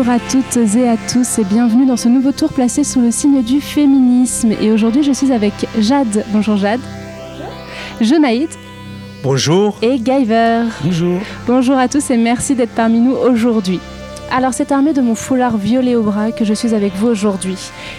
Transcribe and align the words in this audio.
Bonjour 0.00 0.14
à 0.14 0.18
toutes 0.18 0.56
et 0.76 0.88
à 0.88 0.96
tous 0.96 1.38
et 1.38 1.44
bienvenue 1.44 1.84
dans 1.84 1.98
ce 1.98 2.08
nouveau 2.08 2.32
tour 2.32 2.54
placé 2.54 2.84
sous 2.84 3.02
le 3.02 3.10
signe 3.10 3.42
du 3.42 3.60
féminisme. 3.60 4.50
Et 4.58 4.72
aujourd'hui, 4.72 5.02
je 5.02 5.12
suis 5.12 5.30
avec 5.30 5.52
Jade. 5.78 6.24
Bonjour 6.28 6.56
Jade. 6.56 6.80
Jenaïd. 8.00 8.48
Bonjour. 9.22 9.76
Et 9.82 9.98
Guyver. 9.98 10.62
Bonjour. 10.82 11.20
Bonjour 11.46 11.76
à 11.76 11.86
tous 11.86 12.10
et 12.10 12.16
merci 12.16 12.54
d'être 12.54 12.74
parmi 12.74 12.98
nous 12.98 13.12
aujourd'hui. 13.12 13.78
Alors 14.32 14.54
c'est 14.54 14.72
armé 14.72 14.94
de 14.94 15.02
mon 15.02 15.14
foulard 15.14 15.58
violet 15.58 15.96
au 15.96 16.02
bras 16.02 16.32
que 16.32 16.46
je 16.46 16.54
suis 16.54 16.74
avec 16.74 16.94
vous 16.94 17.08
aujourd'hui. 17.08 17.58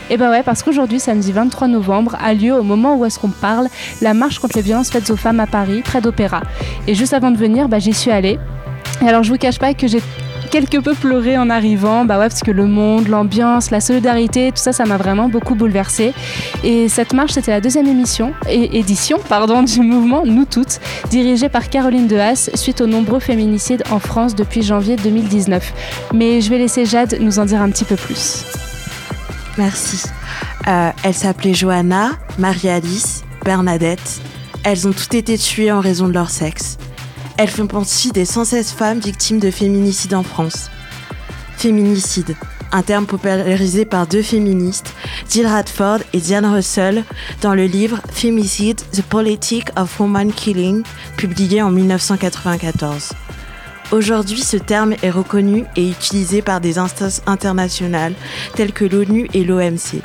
Et 0.10 0.18
bah 0.18 0.32
ouais, 0.32 0.42
parce 0.42 0.64
qu'aujourd'hui, 0.64 1.00
samedi 1.00 1.32
23 1.32 1.68
novembre, 1.68 2.18
a 2.20 2.34
lieu 2.34 2.56
au 2.56 2.64
moment 2.64 2.96
où 2.96 3.06
est-ce 3.06 3.20
qu'on 3.20 3.30
parle, 3.30 3.68
la 4.02 4.16
marche 4.16 4.40
contre 4.40 4.56
les 4.56 4.64
violences 4.64 4.90
faites 4.90 5.12
aux 5.12 5.18
femmes 5.18 5.40
à 5.40 5.46
Paris, 5.46 5.84
près 5.84 6.02
d'Opéra. 6.02 6.42
Et 6.88 6.96
juste 6.96 7.14
avant 7.14 7.30
de 7.30 7.38
venir, 7.38 7.70
bah, 7.70 7.78
j'y 7.78 7.94
suis 7.94 8.10
allée. 8.10 8.40
Et 9.04 9.08
alors 9.08 9.22
je 9.22 9.32
vous 9.32 9.38
cache 9.38 9.60
pas 9.60 9.76
que 9.76 9.88
j'ai 9.88 10.02
quelque 10.52 10.78
peu 10.78 10.94
pleuré 10.94 11.38
en 11.38 11.50
arrivant, 11.50 12.06
bah 12.06 12.20
ouais, 12.20 12.28
parce 12.28 12.42
que 12.42 12.52
le 12.52 12.68
monde, 12.68 13.08
l'ambiance, 13.08 13.72
la 13.72 13.80
solidarité, 13.80 14.52
tout 14.52 14.62
ça, 14.62 14.74
ça 14.74 14.86
m'a 14.86 14.98
vraiment 14.98 15.30
beaucoup 15.30 15.56
bouleversée. 15.56 16.14
Et 16.64 16.90
cette 16.90 17.14
marche, 17.14 17.32
c'était 17.32 17.52
la 17.52 17.62
deuxième 17.62 17.88
édition 17.88 18.34
du 19.66 19.82
mouvement 19.82 20.24
Nous 20.26 20.46
Toutes, 20.46 20.80
dirigée 21.10 21.50
par 21.50 21.70
Caroline 21.70 22.08
Dehas, 22.08 22.50
suite 22.54 22.82
aux 22.82 22.88
nombreux 22.88 23.22
féminicides 23.22 23.84
en 23.92 24.00
France 24.00 24.36
depuis 24.36 24.62
janvier 24.62 24.98
2019. 24.98 26.10
Mais 26.14 26.42
je 26.42 26.50
vais 26.50 26.58
laisser 26.58 26.86
Jade 26.86 27.18
nous 27.22 27.40
en 27.40 27.46
dire 27.46 27.62
un 27.62 27.70
petit 27.70 27.86
peu 27.86 27.96
plus. 27.96 28.44
Merci. 29.58 30.04
Euh, 30.68 30.92
elle 31.04 31.14
s'appelait 31.14 31.54
Johanna, 31.54 32.12
Marie-Alice, 32.38 33.24
Bernadette. 33.46 34.22
Elles 34.64 34.88
ont 34.88 34.92
toutes 34.92 35.14
été 35.14 35.38
tuées 35.38 35.72
en 35.72 35.80
raison 35.80 36.08
de 36.08 36.14
leur 36.14 36.30
sexe. 36.30 36.78
Elles 37.42 37.50
font 37.50 37.66
partie 37.66 38.12
des 38.12 38.24
116 38.24 38.70
femmes 38.70 39.00
victimes 39.00 39.40
de 39.40 39.50
féminicide 39.50 40.14
en 40.14 40.22
France. 40.22 40.70
Féminicide, 41.58 42.36
un 42.72 42.84
terme 42.84 43.08
popularisé 43.08 43.84
par 43.84 44.06
deux 44.06 44.22
féministes, 44.22 44.94
Jill 45.28 45.48
Radford 45.48 46.02
et 46.14 46.20
Diane 46.20 46.46
Russell, 46.46 47.04
dans 47.42 47.56
le 47.56 47.66
livre 47.66 48.00
Femicide, 48.12 48.80
The 48.92 49.02
Politics 49.02 49.70
of 49.76 50.00
Woman 50.00 50.32
Killing, 50.32 50.84
publié 51.18 51.64
en 51.64 51.72
1994. 51.72 53.14
Aujourd'hui, 53.92 54.40
ce 54.40 54.58
terme 54.58 54.94
est 55.02 55.10
reconnu 55.10 55.66
et 55.76 55.90
utilisé 55.90 56.44
par 56.44 56.62
des 56.62 56.78
instances 56.78 57.24
internationales 57.26 58.14
telles 58.54 58.72
que 58.72 58.86
l'ONU 58.86 59.28
et 59.34 59.44
l'OMC. 59.44 60.04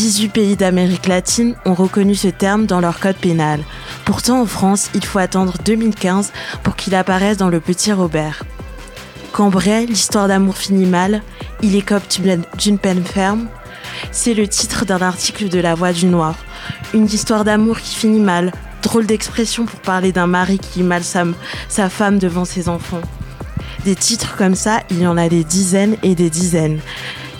18 0.00 0.28
pays 0.30 0.56
d'Amérique 0.56 1.08
latine 1.08 1.56
ont 1.66 1.74
reconnu 1.74 2.14
ce 2.14 2.28
terme 2.28 2.64
dans 2.64 2.80
leur 2.80 3.00
code 3.00 3.16
pénal. 3.16 3.60
Pourtant, 4.06 4.40
en 4.40 4.46
France, 4.46 4.88
il 4.94 5.04
faut 5.04 5.18
attendre 5.18 5.58
2015 5.62 6.32
pour 6.62 6.74
qu'il 6.74 6.94
apparaisse 6.94 7.36
dans 7.36 7.50
le 7.50 7.60
Petit 7.60 7.92
Robert. 7.92 8.44
Cambrai, 9.32 9.84
l'histoire 9.84 10.26
d'amour 10.26 10.56
finit 10.56 10.86
mal, 10.86 11.20
il 11.60 11.76
écope 11.76 12.04
d'une 12.56 12.78
peine 12.78 13.04
ferme. 13.04 13.48
C'est 14.10 14.32
le 14.32 14.48
titre 14.48 14.86
d'un 14.86 15.02
article 15.02 15.50
de 15.50 15.58
La 15.58 15.74
Voix 15.74 15.92
du 15.92 16.06
Noir. 16.06 16.34
Une 16.94 17.04
histoire 17.04 17.44
d'amour 17.44 17.78
qui 17.78 17.94
finit 17.94 18.20
mal, 18.20 18.52
drôle 18.82 19.04
d'expression 19.04 19.66
pour 19.66 19.80
parler 19.80 20.12
d'un 20.12 20.26
mari 20.26 20.58
qui 20.58 20.82
mal 20.82 21.04
sa, 21.04 21.24
sa 21.68 21.90
femme 21.90 22.18
devant 22.18 22.46
ses 22.46 22.70
enfants. 22.70 23.02
Des 23.84 23.96
titres 23.96 24.34
comme 24.38 24.54
ça, 24.54 24.80
il 24.88 25.02
y 25.02 25.06
en 25.06 25.18
a 25.18 25.28
des 25.28 25.44
dizaines 25.44 25.98
et 26.02 26.14
des 26.14 26.30
dizaines 26.30 26.80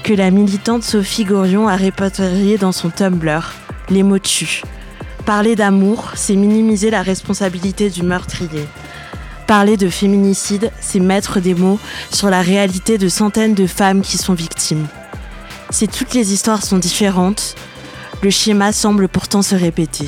que 0.02 0.12
la 0.14 0.30
militante 0.30 0.82
Sophie 0.82 1.24
Gorion 1.24 1.68
a 1.68 1.76
répertorié 1.76 2.58
dans 2.58 2.72
son 2.72 2.90
Tumblr, 2.90 3.54
Les 3.90 4.02
mots 4.02 4.18
tuent. 4.18 4.62
Parler 5.26 5.56
d'amour, 5.56 6.12
c'est 6.14 6.36
minimiser 6.36 6.90
la 6.90 7.02
responsabilité 7.02 7.90
du 7.90 8.02
meurtrier. 8.02 8.66
Parler 9.46 9.76
de 9.76 9.88
féminicide, 9.88 10.70
c'est 10.80 11.00
mettre 11.00 11.40
des 11.40 11.54
mots 11.54 11.78
sur 12.10 12.30
la 12.30 12.40
réalité 12.40 12.98
de 12.98 13.08
centaines 13.08 13.54
de 13.54 13.66
femmes 13.66 14.00
qui 14.00 14.16
sont 14.16 14.34
victimes. 14.34 14.86
Si 15.70 15.88
toutes 15.88 16.14
les 16.14 16.32
histoires 16.32 16.64
sont 16.64 16.78
différentes, 16.78 17.54
le 18.22 18.30
schéma 18.30 18.72
semble 18.72 19.08
pourtant 19.08 19.42
se 19.42 19.54
répéter. 19.54 20.06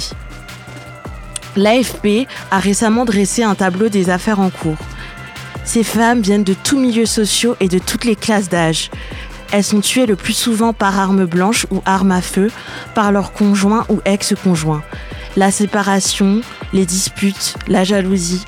L'AFP 1.57 2.27
a 2.51 2.59
récemment 2.59 3.05
dressé 3.05 3.43
un 3.43 3.55
tableau 3.55 3.89
des 3.89 4.11
affaires 4.11 4.41
en 4.41 4.51
cours. 4.51 4.79
Ces 5.65 5.85
femmes 5.85 6.21
viennent 6.21 6.45
de 6.45 6.55
tous 6.55 6.79
milieux 6.79 7.07
sociaux 7.07 7.57
et 7.61 7.69
de 7.69 7.79
toutes 7.79 8.05
les 8.05 8.17
classes 8.17 8.49
d'âge. 8.49 8.91
Elles 9.53 9.63
sont 9.63 9.81
tuées 9.81 10.07
le 10.07 10.17
plus 10.17 10.33
souvent 10.33 10.73
par 10.73 10.99
arme 10.99 11.27
blanche 11.27 11.67
ou 11.71 11.83
arme 11.85 12.11
à 12.11 12.23
feu, 12.23 12.51
par 12.95 13.13
leur 13.13 13.33
conjoint 13.33 13.85
ou 13.91 14.01
ex-conjoint. 14.07 14.83
La 15.37 15.51
séparation, 15.51 16.41
les 16.73 16.87
disputes, 16.87 17.55
la 17.69 17.85
jalousie, 17.85 18.45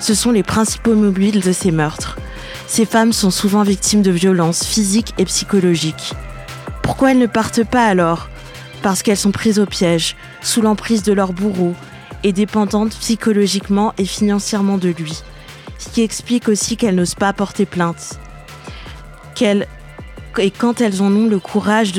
ce 0.00 0.14
sont 0.14 0.32
les 0.32 0.42
principaux 0.42 0.94
mobiles 0.94 1.40
de 1.40 1.52
ces 1.52 1.70
meurtres. 1.70 2.18
Ces 2.66 2.86
femmes 2.86 3.12
sont 3.12 3.30
souvent 3.30 3.62
victimes 3.62 4.02
de 4.02 4.10
violences 4.10 4.64
physiques 4.64 5.14
et 5.16 5.24
psychologiques. 5.24 6.14
Pourquoi 6.82 7.12
elles 7.12 7.18
ne 7.18 7.26
partent 7.26 7.64
pas 7.64 7.86
alors? 7.86 8.28
Parce 8.82 9.02
qu'elles 9.02 9.16
sont 9.16 9.30
prises 9.30 9.60
au 9.60 9.66
piège, 9.66 10.16
sous 10.40 10.60
l'emprise 10.60 11.04
de 11.04 11.12
leur 11.12 11.32
bourreau, 11.32 11.74
et 12.24 12.32
dépendantes 12.32 12.96
psychologiquement 12.98 13.94
et 13.96 14.04
financièrement 14.04 14.76
de 14.76 14.88
lui. 14.88 15.22
Ce 15.78 15.88
qui 15.88 16.02
explique 16.02 16.48
aussi 16.48 16.76
qu'elles 16.76 16.96
n'osent 16.96 17.14
pas 17.14 17.32
porter 17.32 17.64
plainte. 17.64 18.18
Qu'elles 19.36 19.68
et 20.38 20.50
quand 20.50 20.80
elles 20.80 21.02
en 21.02 21.12
ont 21.12 21.26
le 21.26 21.38
courage 21.38 21.92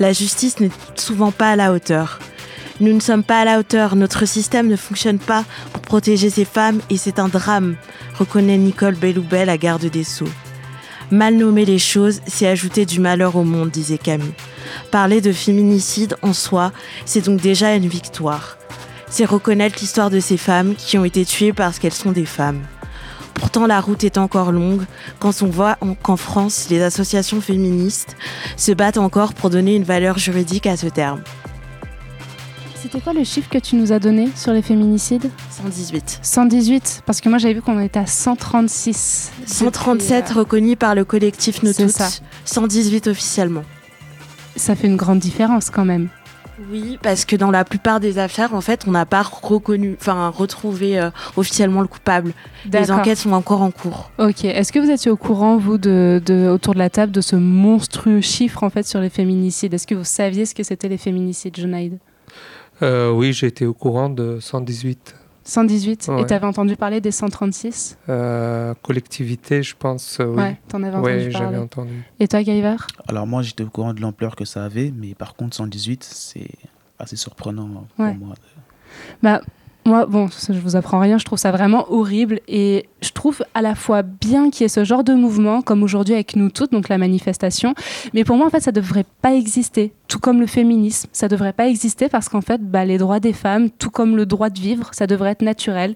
la 0.00 0.12
justice 0.12 0.60
n'est 0.60 0.70
souvent 0.94 1.32
pas 1.32 1.50
à 1.50 1.56
la 1.56 1.72
hauteur. 1.72 2.18
Nous 2.80 2.92
ne 2.92 3.00
sommes 3.00 3.22
pas 3.22 3.40
à 3.40 3.44
la 3.44 3.58
hauteur, 3.58 3.96
notre 3.96 4.26
système 4.26 4.68
ne 4.68 4.76
fonctionne 4.76 5.18
pas 5.18 5.44
pour 5.72 5.82
protéger 5.82 6.30
ces 6.30 6.44
femmes 6.44 6.80
et 6.90 6.96
c'est 6.96 7.18
un 7.18 7.28
drame, 7.28 7.76
reconnaît 8.18 8.58
Nicole 8.58 8.96
Belloubet, 8.96 9.44
la 9.44 9.58
garde 9.58 9.84
des 9.84 10.04
Sceaux. 10.04 10.28
Mal 11.10 11.36
nommer 11.36 11.64
les 11.64 11.78
choses, 11.78 12.20
c'est 12.26 12.46
ajouter 12.46 12.86
du 12.86 12.98
malheur 12.98 13.36
au 13.36 13.44
monde, 13.44 13.70
disait 13.70 13.98
Camus. 13.98 14.32
Parler 14.90 15.20
de 15.20 15.30
féminicide 15.30 16.16
en 16.22 16.32
soi, 16.32 16.72
c'est 17.04 17.26
donc 17.26 17.40
déjà 17.40 17.74
une 17.74 17.86
victoire. 17.86 18.56
C'est 19.10 19.26
reconnaître 19.26 19.76
l'histoire 19.80 20.08
de 20.08 20.20
ces 20.20 20.38
femmes 20.38 20.74
qui 20.74 20.96
ont 20.96 21.04
été 21.04 21.26
tuées 21.26 21.52
parce 21.52 21.78
qu'elles 21.78 21.92
sont 21.92 22.12
des 22.12 22.24
femmes. 22.24 22.62
Pourtant, 23.34 23.66
la 23.66 23.80
route 23.80 24.04
est 24.04 24.18
encore 24.18 24.52
longue 24.52 24.84
quand 25.18 25.42
on 25.42 25.46
voit 25.46 25.76
qu'en 26.02 26.16
France, 26.16 26.68
les 26.70 26.82
associations 26.82 27.40
féministes 27.40 28.16
se 28.56 28.72
battent 28.72 28.98
encore 28.98 29.34
pour 29.34 29.50
donner 29.50 29.76
une 29.76 29.84
valeur 29.84 30.18
juridique 30.18 30.66
à 30.66 30.76
ce 30.76 30.86
terme. 30.86 31.22
C'était 32.82 33.00
quoi 33.00 33.12
le 33.12 33.22
chiffre 33.22 33.48
que 33.48 33.58
tu 33.58 33.76
nous 33.76 33.92
as 33.92 34.00
donné 34.00 34.28
sur 34.34 34.52
les 34.52 34.60
féminicides? 34.60 35.30
118. 35.50 36.18
118 36.20 37.02
Parce 37.06 37.20
que 37.20 37.28
moi 37.28 37.38
j'avais 37.38 37.54
vu 37.54 37.62
qu'on 37.62 37.78
était 37.78 38.00
à 38.00 38.06
136. 38.06 39.30
137 39.46 40.30
euh, 40.30 40.40
reconnus 40.40 40.76
par 40.76 40.96
le 40.96 41.04
collectif 41.04 41.62
Nous 41.62 41.72
ça. 41.72 42.08
118 42.44 43.06
officiellement. 43.06 43.62
Ça 44.56 44.74
fait 44.74 44.88
une 44.88 44.96
grande 44.96 45.20
différence 45.20 45.70
quand 45.70 45.84
même. 45.84 46.08
Oui, 46.70 46.98
parce 47.02 47.24
que 47.24 47.36
dans 47.36 47.50
la 47.50 47.64
plupart 47.64 48.00
des 48.00 48.18
affaires, 48.18 48.54
en 48.54 48.60
fait, 48.60 48.84
on 48.86 48.90
n'a 48.90 49.06
pas 49.06 49.22
reconnu, 49.22 49.96
enfin, 49.98 50.28
retrouvé 50.28 50.98
euh, 50.98 51.10
officiellement 51.36 51.80
le 51.80 51.86
coupable. 51.86 52.32
Les 52.72 52.90
enquêtes 52.90 53.18
sont 53.18 53.32
encore 53.32 53.62
en 53.62 53.70
cours. 53.70 54.10
Ok. 54.18 54.44
Est-ce 54.44 54.72
que 54.72 54.78
vous 54.78 54.90
étiez 54.90 55.10
au 55.10 55.16
courant, 55.16 55.56
vous, 55.56 55.78
de, 55.78 56.48
autour 56.52 56.74
de 56.74 56.78
la 56.78 56.90
table, 56.90 57.12
de 57.12 57.20
ce 57.20 57.36
monstrueux 57.36 58.20
chiffre, 58.20 58.62
en 58.62 58.70
fait, 58.70 58.86
sur 58.86 59.00
les 59.00 59.10
féminicides? 59.10 59.74
Est-ce 59.74 59.86
que 59.86 59.94
vous 59.94 60.04
saviez 60.04 60.46
ce 60.46 60.54
que 60.54 60.62
c'était 60.62 60.88
les 60.88 60.98
féminicides, 60.98 61.56
Jonaïd 61.56 61.98
euh, 62.82 63.10
Oui, 63.10 63.32
j'étais 63.32 63.64
au 63.64 63.74
courant 63.74 64.08
de 64.08 64.38
118. 64.40 65.16
118 65.44 66.10
Et 66.18 66.26
tu 66.26 66.34
avais 66.34 66.46
entendu 66.46 66.76
parler 66.76 67.00
des 67.00 67.10
136 67.10 67.98
euh, 68.08 68.74
Collectivité, 68.82 69.62
je 69.62 69.74
pense. 69.76 70.18
Euh, 70.20 70.26
oui, 70.26 70.42
ouais, 70.42 70.60
t'en 70.68 70.82
avais 70.82 70.96
entendu 70.96 71.56
entendu. 71.56 72.04
Et 72.20 72.28
toi, 72.28 72.42
Guyver 72.42 72.76
Alors, 73.08 73.26
moi, 73.26 73.42
j'étais 73.42 73.64
au 73.64 73.68
courant 73.68 73.94
de 73.94 74.00
l'ampleur 74.00 74.36
que 74.36 74.44
ça 74.44 74.64
avait, 74.64 74.92
mais 74.96 75.14
par 75.14 75.34
contre, 75.34 75.56
118, 75.56 76.04
c'est 76.04 76.50
assez 76.98 77.16
surprenant 77.16 77.68
pour 77.96 78.04
moi. 78.04 78.34
Bah, 79.22 79.40
moi, 79.84 80.06
bon, 80.06 80.28
je 80.28 80.58
vous 80.58 80.76
apprends 80.76 81.00
rien, 81.00 81.18
je 81.18 81.24
trouve 81.24 81.38
ça 81.38 81.50
vraiment 81.50 81.90
horrible 81.90 82.40
et 82.46 82.86
je 83.00 83.10
trouve 83.10 83.42
à 83.54 83.62
la 83.62 83.74
fois 83.74 84.02
bien 84.02 84.50
qu'il 84.50 84.62
y 84.62 84.66
ait 84.66 84.68
ce 84.68 84.84
genre 84.84 85.02
de 85.02 85.12
mouvement, 85.12 85.60
comme 85.60 85.82
aujourd'hui 85.82 86.14
avec 86.14 86.36
nous 86.36 86.50
toutes, 86.50 86.70
donc 86.72 86.88
la 86.88 86.98
manifestation, 86.98 87.74
mais 88.14 88.22
pour 88.22 88.36
moi, 88.36 88.46
en 88.46 88.50
fait, 88.50 88.60
ça 88.60 88.72
devrait 88.72 89.06
pas 89.22 89.34
exister. 89.34 89.92
Tout 90.06 90.20
comme 90.20 90.40
le 90.40 90.46
féminisme, 90.46 91.08
ça 91.12 91.26
devrait 91.26 91.52
pas 91.52 91.66
exister 91.66 92.08
parce 92.08 92.28
qu'en 92.28 92.42
fait, 92.42 92.60
bah, 92.62 92.84
les 92.84 92.98
droits 92.98 93.20
des 93.20 93.32
femmes, 93.32 93.70
tout 93.70 93.90
comme 93.90 94.16
le 94.16 94.26
droit 94.26 94.50
de 94.50 94.60
vivre, 94.60 94.90
ça 94.92 95.06
devrait 95.06 95.30
être 95.30 95.42
naturel. 95.42 95.94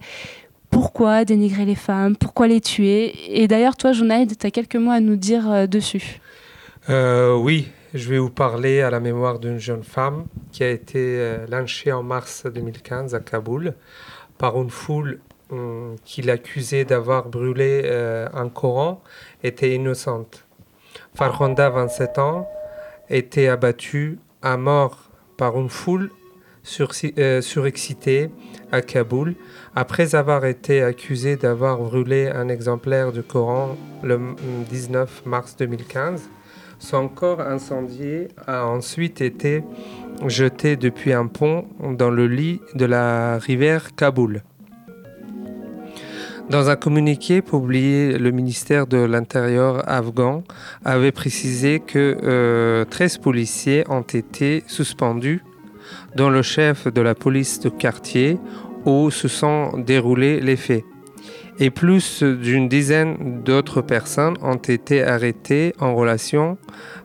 Pourquoi 0.70 1.24
dénigrer 1.24 1.64
les 1.64 1.76
femmes? 1.76 2.16
Pourquoi 2.16 2.48
les 2.48 2.60
tuer? 2.60 3.14
Et 3.28 3.46
d'ailleurs, 3.46 3.76
toi, 3.76 3.92
Jonaïd, 3.92 4.36
tu 4.36 4.46
as 4.46 4.50
quelques 4.50 4.76
mots 4.76 4.90
à 4.90 5.00
nous 5.00 5.16
dire 5.16 5.50
euh, 5.50 5.66
dessus. 5.66 6.20
Euh, 6.90 7.36
oui, 7.36 7.68
je 7.94 8.08
vais 8.08 8.18
vous 8.18 8.30
parler 8.30 8.80
à 8.82 8.90
la 8.90 9.00
mémoire 9.00 9.38
d'une 9.38 9.58
jeune 9.58 9.84
femme 9.84 10.26
qui 10.52 10.64
a 10.64 10.70
été 10.70 10.98
euh, 10.98 11.46
lynchée 11.46 11.92
en 11.92 12.02
mars 12.02 12.46
2015 12.46 13.14
à 13.14 13.20
Kaboul 13.20 13.74
par 14.38 14.60
une 14.60 14.70
foule 14.70 15.20
hum, 15.50 15.96
qui 16.04 16.22
l'accusait 16.22 16.84
d'avoir 16.84 17.28
brûlé 17.28 17.82
euh, 17.84 18.28
un 18.34 18.48
Coran 18.48 19.02
était 19.42 19.74
innocente. 19.74 20.44
Farhonda, 21.14 21.70
27 21.70 22.18
ans, 22.18 22.48
était 23.08 23.48
abattue 23.48 24.18
à 24.42 24.56
mort 24.56 25.10
par 25.36 25.58
une 25.58 25.70
foule 25.70 26.10
euh, 27.18 27.40
surexcité 27.40 28.30
à 28.72 28.82
Kaboul 28.82 29.36
après 29.76 30.16
avoir 30.16 30.44
été 30.44 30.82
accusé 30.82 31.36
d'avoir 31.36 31.78
brûlé 31.78 32.26
un 32.26 32.48
exemplaire 32.48 33.12
du 33.12 33.22
Coran 33.22 33.76
le 34.02 34.34
19 34.68 35.24
mars 35.26 35.56
2015. 35.56 36.28
Son 36.78 37.08
corps 37.08 37.40
incendié 37.40 38.28
a 38.46 38.66
ensuite 38.66 39.20
été 39.20 39.64
jeté 40.26 40.76
depuis 40.76 41.12
un 41.12 41.26
pont 41.26 41.66
dans 41.80 42.10
le 42.10 42.26
lit 42.26 42.60
de 42.74 42.84
la 42.84 43.38
rivière 43.38 43.94
Kaboul. 43.94 44.42
Dans 46.50 46.70
un 46.70 46.76
communiqué 46.76 47.42
publié, 47.42 48.18
le 48.18 48.30
ministère 48.30 48.86
de 48.86 48.98
l'Intérieur 48.98 49.82
afghan 49.88 50.44
avait 50.84 51.10
précisé 51.10 51.80
que 51.80 52.84
13 52.88 53.16
euh, 53.16 53.22
policiers 53.22 53.84
ont 53.88 54.02
été 54.02 54.62
suspendus, 54.68 55.42
dont 56.14 56.30
le 56.30 56.42
chef 56.42 56.86
de 56.86 57.00
la 57.00 57.16
police 57.16 57.58
de 57.58 57.68
quartier, 57.68 58.38
où 58.84 59.10
se 59.10 59.26
sont 59.26 59.76
déroulés 59.76 60.40
les 60.40 60.56
faits 60.56 60.84
et 61.58 61.70
plus 61.70 62.22
d'une 62.22 62.68
dizaine 62.68 63.42
d'autres 63.44 63.80
personnes 63.80 64.36
ont 64.42 64.56
été 64.56 65.02
arrêtées 65.02 65.74
en 65.80 65.94
relation 65.94 66.58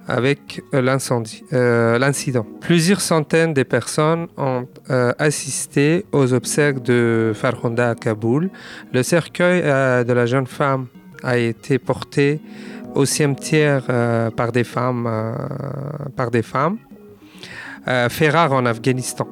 avec 0.07 0.61
euh, 0.73 1.97
l'incident. 1.97 2.45
Plusieurs 2.59 3.01
centaines 3.01 3.53
de 3.53 3.63
personnes 3.63 4.27
ont 4.37 4.67
euh, 4.89 5.13
assisté 5.19 6.05
aux 6.11 6.33
obsèques 6.33 6.81
de 6.81 7.31
Farhonda 7.33 7.91
à 7.91 7.95
Kaboul. 7.95 8.49
Le 8.93 9.03
cercueil 9.03 9.61
euh, 9.63 10.03
de 10.03 10.13
la 10.13 10.25
jeune 10.25 10.47
femme 10.47 10.87
a 11.23 11.37
été 11.37 11.79
porté 11.79 12.41
au 12.93 13.05
cimetière 13.05 13.85
par 14.35 14.51
des 14.51 14.65
femmes, 14.65 15.09
par 16.17 16.29
des 16.29 16.41
femmes 16.41 16.77
en 17.85 18.65
Afghanistan. 18.65 19.27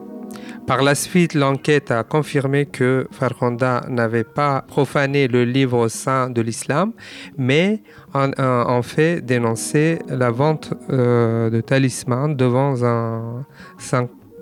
Par 0.69 0.83
la 0.83 0.93
suite, 0.93 1.33
l'enquête 1.33 1.89
a 1.89 2.03
confirmé 2.03 2.67
que 2.67 3.07
Farhonda 3.09 3.87
n'avait 3.89 4.23
pas 4.23 4.61
profané 4.61 5.27
le 5.27 5.43
livre 5.43 5.87
saint 5.87 6.29
de 6.29 6.41
l'islam, 6.43 6.91
mais 7.39 7.81
en, 8.13 8.83
fait 8.83 9.21
dénoncé 9.21 9.97
la 10.07 10.29
vente 10.29 10.75
euh, 10.91 11.49
de 11.49 11.59
talismans 11.61 12.35
devant 12.35 12.83
un 12.83 13.45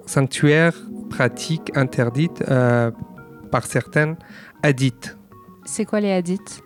sanctuaire 0.05 0.73
pratique 1.09 1.71
interdite 1.77 2.43
euh, 2.49 2.91
par 3.49 3.65
certaines 3.65 4.17
hadiths. 4.63 5.17
C'est 5.63 5.85
quoi 5.85 6.01
les 6.01 6.11
hadiths? 6.11 6.61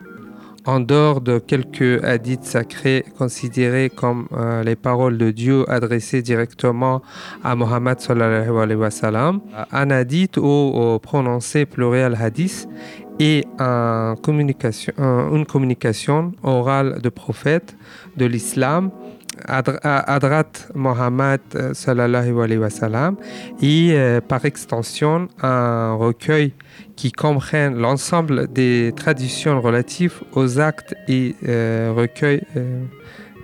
En 0.66 0.80
dehors 0.80 1.22
de 1.22 1.40
quelques 1.40 2.04
hadiths 2.04 2.44
sacrés 2.46 3.04
considérés 3.18 3.90
comme 3.90 4.28
euh, 4.32 4.64
les 4.64 4.76
paroles 4.76 5.18
de 5.18 5.32
Dieu 5.32 5.70
adressées 5.70 6.22
directement 6.22 7.02
à 7.44 7.56
Mohammed 7.56 8.00
sallallahu 8.00 8.50
un 9.72 9.90
hadith 9.90 10.38
ou, 10.38 11.00
prononcé 11.02 11.66
pluriel 11.66 12.16
hadith 12.20 12.68
et 13.20 13.46
une 13.60 15.46
communication 15.46 16.32
orale 16.44 17.02
de 17.02 17.10
prophète 17.10 17.76
de 18.18 18.26
l'islam 18.26 18.92
Adrat 19.48 20.52
Mohammed 20.76 21.42
euh, 21.56 21.74
sallallahu 21.74 22.42
alayhi 22.42 22.60
wa 22.60 22.70
sallam 22.70 23.16
et 23.62 23.92
euh, 23.94 24.22
par 24.22 24.46
extension 24.46 25.28
un 25.42 25.94
recueil 25.94 26.54
qui 26.96 27.12
comprenne 27.12 27.76
l'ensemble 27.76 28.52
des 28.52 28.94
traditions 28.96 29.62
relatives 29.62 30.22
aux 30.34 30.60
actes 30.60 30.96
et 31.08 31.36
euh, 31.48 31.94
recueil 31.96 32.42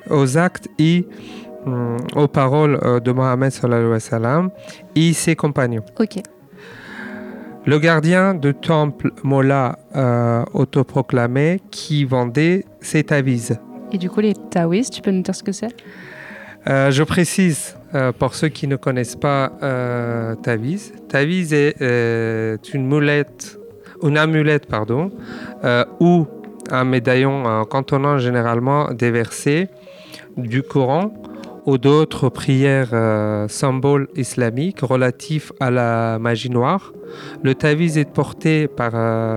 aux 0.10 0.38
actes 0.38 0.70
et 0.80 1.08
aux 2.16 2.28
paroles 2.28 2.80
de 3.04 3.12
Mohammed 3.12 3.52
sallallahu 3.52 3.80
alayhi 3.80 3.92
wa 3.92 4.00
sallam 4.00 4.50
et 4.96 5.14
ses 5.14 5.36
compagnons. 5.36 5.84
Ok. 6.00 6.22
Le 7.66 7.80
gardien 7.80 8.34
du 8.34 8.54
temple 8.54 9.12
Mola 9.24 9.78
autoproclamé 10.54 11.62
qui 11.70 12.06
vendait 12.06 12.66
cet 12.80 13.12
avis 13.12 13.52
et 13.92 13.98
du 13.98 14.10
coup, 14.10 14.20
les 14.20 14.34
taoïstes, 14.34 14.94
tu 14.94 15.02
peux 15.02 15.12
nous 15.12 15.22
dire 15.22 15.36
ce 15.36 15.44
que 15.44 15.52
c'est? 15.52 15.74
Euh, 16.68 16.92
Je 16.92 17.04
précise, 17.04 17.78
euh, 17.96 18.12
pour 18.12 18.36
ceux 18.36 18.50
qui 18.50 18.68
ne 18.68 18.76
connaissent 18.76 19.16
pas 19.16 19.54
euh, 19.64 20.36
Taviz, 20.36 20.92
Taviz 21.08 21.54
est 21.54 22.74
une 22.74 23.02
une 24.04 24.18
amulette, 24.18 24.68
pardon, 24.68 25.12
ou 26.00 26.28
un 26.70 26.84
médaillon 26.84 27.66
contenant 27.66 28.20
généralement 28.20 28.94
des 28.94 29.10
versets 29.10 29.70
du 30.36 30.62
Coran 30.62 31.14
ou 31.66 31.80
d'autres 31.80 32.30
prières 32.30 32.94
symboles 33.50 34.08
islamiques 34.16 34.82
relatifs 34.82 35.52
à 35.60 35.72
la 35.72 36.20
magie 36.20 36.52
noire. 36.52 36.94
Le 37.42 37.56
taviz 37.56 37.98
est 37.98 38.12
porté 38.12 38.68
par 38.68 38.94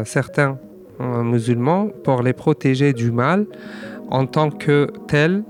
certains 0.07 0.59
musulmans 1.01 1.89
pour 2.05 2.23
les 2.23 2.35
protéger 2.35 2.93
du 2.93 3.11
mal, 3.13 3.47
en 4.11 4.27
tant 4.27 4.51
que 4.51 4.89
tel, 5.07 5.45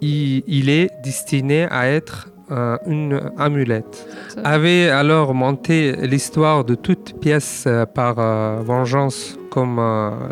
il, 0.00 0.68
est 0.68 0.90
destiné 1.02 1.66
à 1.70 1.88
être 1.88 2.28
euh, 2.50 2.76
une 2.86 3.20
amulette. 3.38 4.06
Avait 4.44 4.90
alors 4.90 5.34
monté 5.34 5.92
l'histoire 6.02 6.64
de 6.64 6.74
toute 6.74 7.18
pièce 7.20 7.64
euh, 7.66 7.86
par 7.86 8.18
euh, 8.18 8.60
vengeance, 8.62 9.38
comme 9.50 9.76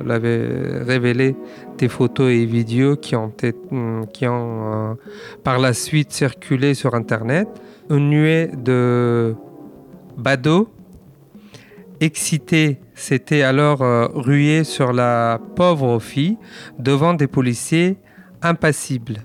l'avaient 0.05 0.83
révélé 0.85 1.37
des 1.79 1.89
photos 1.89 2.31
et 2.31 2.45
vidéos 2.45 2.97
qui 2.97 3.17
ont, 3.17 3.33
mm, 3.71 4.07
qui 4.13 4.27
ont 4.27 4.97
par 5.45 5.59
la 5.59 5.73
suite 5.73 6.13
circulé 6.13 6.75
sur 6.75 6.95
Internet. 6.95 7.49
Une 7.89 8.11
nuée 8.11 8.51
de 8.53 9.35
badauds 10.17 10.69
excités 12.03 12.81
s'était 12.95 13.43
alors 13.43 13.81
euh, 13.83 14.09
rué 14.13 14.65
sur 14.65 14.93
la 14.93 15.41
pauvre 15.55 16.01
fille 16.01 16.37
devant 16.79 17.15
des 17.15 17.29
policiers 17.29 17.97
impassibles. 18.43 19.23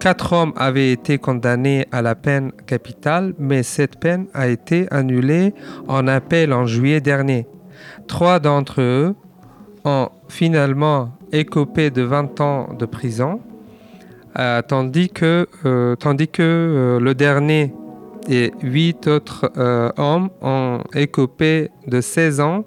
Quatre 0.00 0.32
hommes 0.32 0.52
avaient 0.56 0.90
été 0.90 1.18
condamnés 1.18 1.86
à 1.92 2.02
la 2.02 2.16
peine 2.16 2.50
capitale, 2.66 3.34
mais 3.38 3.62
cette 3.62 4.00
peine 4.00 4.26
a 4.34 4.48
été 4.48 4.88
annulée 4.90 5.54
en 5.86 6.08
appel 6.08 6.52
en 6.52 6.66
juillet 6.66 7.00
dernier. 7.00 7.46
Trois 8.08 8.40
d'entre 8.40 8.80
eux 8.80 9.14
ont 9.84 10.08
finalement 10.28 11.16
écopé 11.30 11.90
de 11.90 12.02
20 12.02 12.40
ans 12.40 12.74
de 12.76 12.84
prison, 12.84 13.40
euh, 14.40 14.60
tandis 14.62 15.08
que, 15.08 15.46
euh, 15.66 15.94
tandis 15.94 16.26
que 16.26 16.98
le 17.00 17.14
dernier 17.14 17.72
et 18.28 18.52
huit 18.62 19.06
autres 19.06 19.50
euh, 19.56 19.90
hommes 19.96 20.30
ont 20.40 20.80
écopé 20.94 21.70
de 21.86 22.00
16 22.00 22.40
ans 22.40 22.64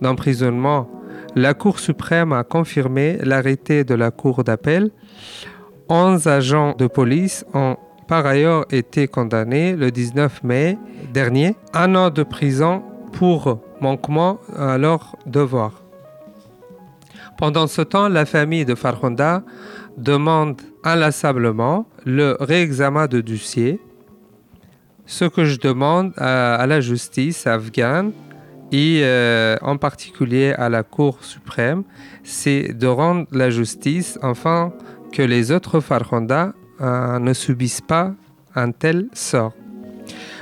d'emprisonnement. 0.00 0.90
La 1.34 1.54
Cour 1.54 1.78
suprême 1.78 2.32
a 2.32 2.44
confirmé 2.44 3.18
l'arrêté 3.22 3.84
de 3.84 3.94
la 3.94 4.10
Cour 4.10 4.44
d'appel. 4.44 4.90
11 5.88 6.26
agents 6.26 6.74
de 6.76 6.86
police 6.86 7.44
ont 7.54 7.76
par 8.08 8.26
ailleurs 8.26 8.64
été 8.70 9.08
condamnés 9.08 9.76
le 9.76 9.90
19 9.90 10.44
mai 10.44 10.78
dernier, 11.12 11.56
un 11.74 11.94
an 11.94 12.10
de 12.10 12.22
prison 12.22 12.82
pour 13.12 13.60
manquement 13.80 14.38
à 14.56 14.78
leur 14.78 15.16
devoir. 15.26 15.82
Pendant 17.36 17.66
ce 17.66 17.82
temps, 17.82 18.08
la 18.08 18.24
famille 18.24 18.64
de 18.64 18.74
Farhonda 18.74 19.42
demande 19.98 20.60
inlassablement 20.84 21.86
le 22.04 22.36
réexamen 22.40 23.06
de 23.06 23.20
dossier 23.20 23.80
ce 25.06 25.24
que 25.24 25.44
je 25.44 25.58
demande 25.58 26.12
à, 26.16 26.66
la 26.66 26.80
justice 26.80 27.46
afghane 27.46 28.12
et 28.72 29.00
euh, 29.02 29.56
en 29.62 29.76
particulier 29.76 30.52
à 30.52 30.68
la 30.68 30.82
Cour 30.82 31.18
suprême, 31.22 31.84
c'est 32.24 32.74
de 32.74 32.88
rendre 32.88 33.26
la 33.30 33.48
justice 33.50 34.18
afin 34.22 34.72
que 35.12 35.22
les 35.22 35.52
autres 35.52 35.80
Farhonda 35.80 36.52
euh, 36.80 37.18
ne 37.20 37.32
subissent 37.32 37.80
pas 37.80 38.12
un 38.56 38.72
tel 38.72 39.06
sort. 39.12 39.52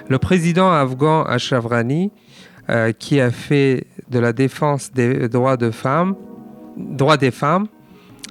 Le 0.09 0.19
président 0.19 0.73
afghan 0.73 1.23
Ashraf 1.25 1.67
euh, 2.71 2.93
qui 2.93 3.21
a 3.21 3.31
fait 3.31 3.87
de 4.09 4.19
la 4.19 4.33
défense 4.33 4.91
des 4.93 5.29
droits 5.29 5.57
des 5.57 5.73
femmes 5.73 6.15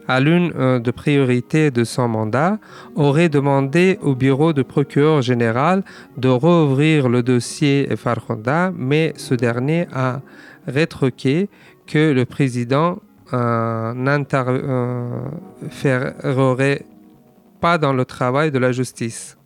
à 0.07 0.19
l'une 0.19 0.51
euh, 0.55 0.79
des 0.79 0.91
priorités 0.91 1.69
de 1.71 1.83
son 1.83 2.07
mandat, 2.07 2.59
aurait 2.95 3.29
demandé 3.29 3.99
au 4.01 4.15
bureau 4.15 4.53
de 4.53 4.63
procureur 4.63 5.21
général 5.21 5.83
de 6.17 6.29
rouvrir 6.29 7.09
le 7.09 7.23
dossier 7.23 7.89
Farhonda, 7.95 8.71
mais 8.75 9.13
ce 9.17 9.33
dernier 9.33 9.87
a 9.93 10.21
rétroqué 10.67 11.49
que 11.87 12.11
le 12.11 12.25
président 12.25 12.99
euh, 13.33 13.93
n'interférerait 13.93 16.85
pas 17.59 17.77
dans 17.77 17.93
le 17.93 18.05
travail 18.05 18.51
de 18.51 18.59
la 18.59 18.71
justice. 18.71 19.37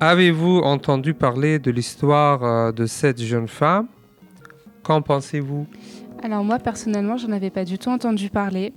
Avez-vous 0.00 0.58
entendu 0.58 1.14
parler 1.14 1.58
de 1.58 1.70
l'histoire 1.70 2.44
euh, 2.44 2.72
de 2.72 2.84
cette 2.84 3.22
jeune 3.22 3.48
femme? 3.48 3.86
Qu'en 4.86 5.02
pensez-vous 5.02 5.66
alors 6.22 6.42
moi 6.42 6.58
personnellement, 6.58 7.18
j'en 7.18 7.30
avais 7.30 7.50
pas 7.50 7.64
du 7.64 7.78
tout 7.78 7.90
entendu 7.90 8.30
parler. 8.30 8.72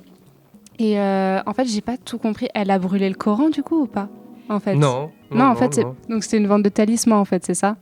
Et 0.78 1.00
euh, 1.00 1.40
en 1.46 1.54
fait, 1.54 1.66
j'ai 1.66 1.80
pas 1.80 1.96
tout 1.98 2.18
compris. 2.18 2.50
Elle 2.54 2.70
a 2.70 2.78
brûlé 2.78 3.08
le 3.08 3.16
Coran 3.16 3.50
du 3.50 3.64
coup 3.64 3.84
ou 3.84 3.88
pas 3.88 4.10
en 4.50 4.60
fait? 4.60 4.76
Non. 4.76 5.12
Non, 5.32 5.46
en 5.46 5.56
fait, 5.56 5.80
donc 6.10 6.24
c'était 6.24 6.38
une 6.38 6.48
vente 6.48 6.64
de 6.64 6.70
talismans, 6.70 7.20
en 7.20 7.26
fait, 7.26 7.46
c'est 7.46 7.54
ça? 7.54 7.78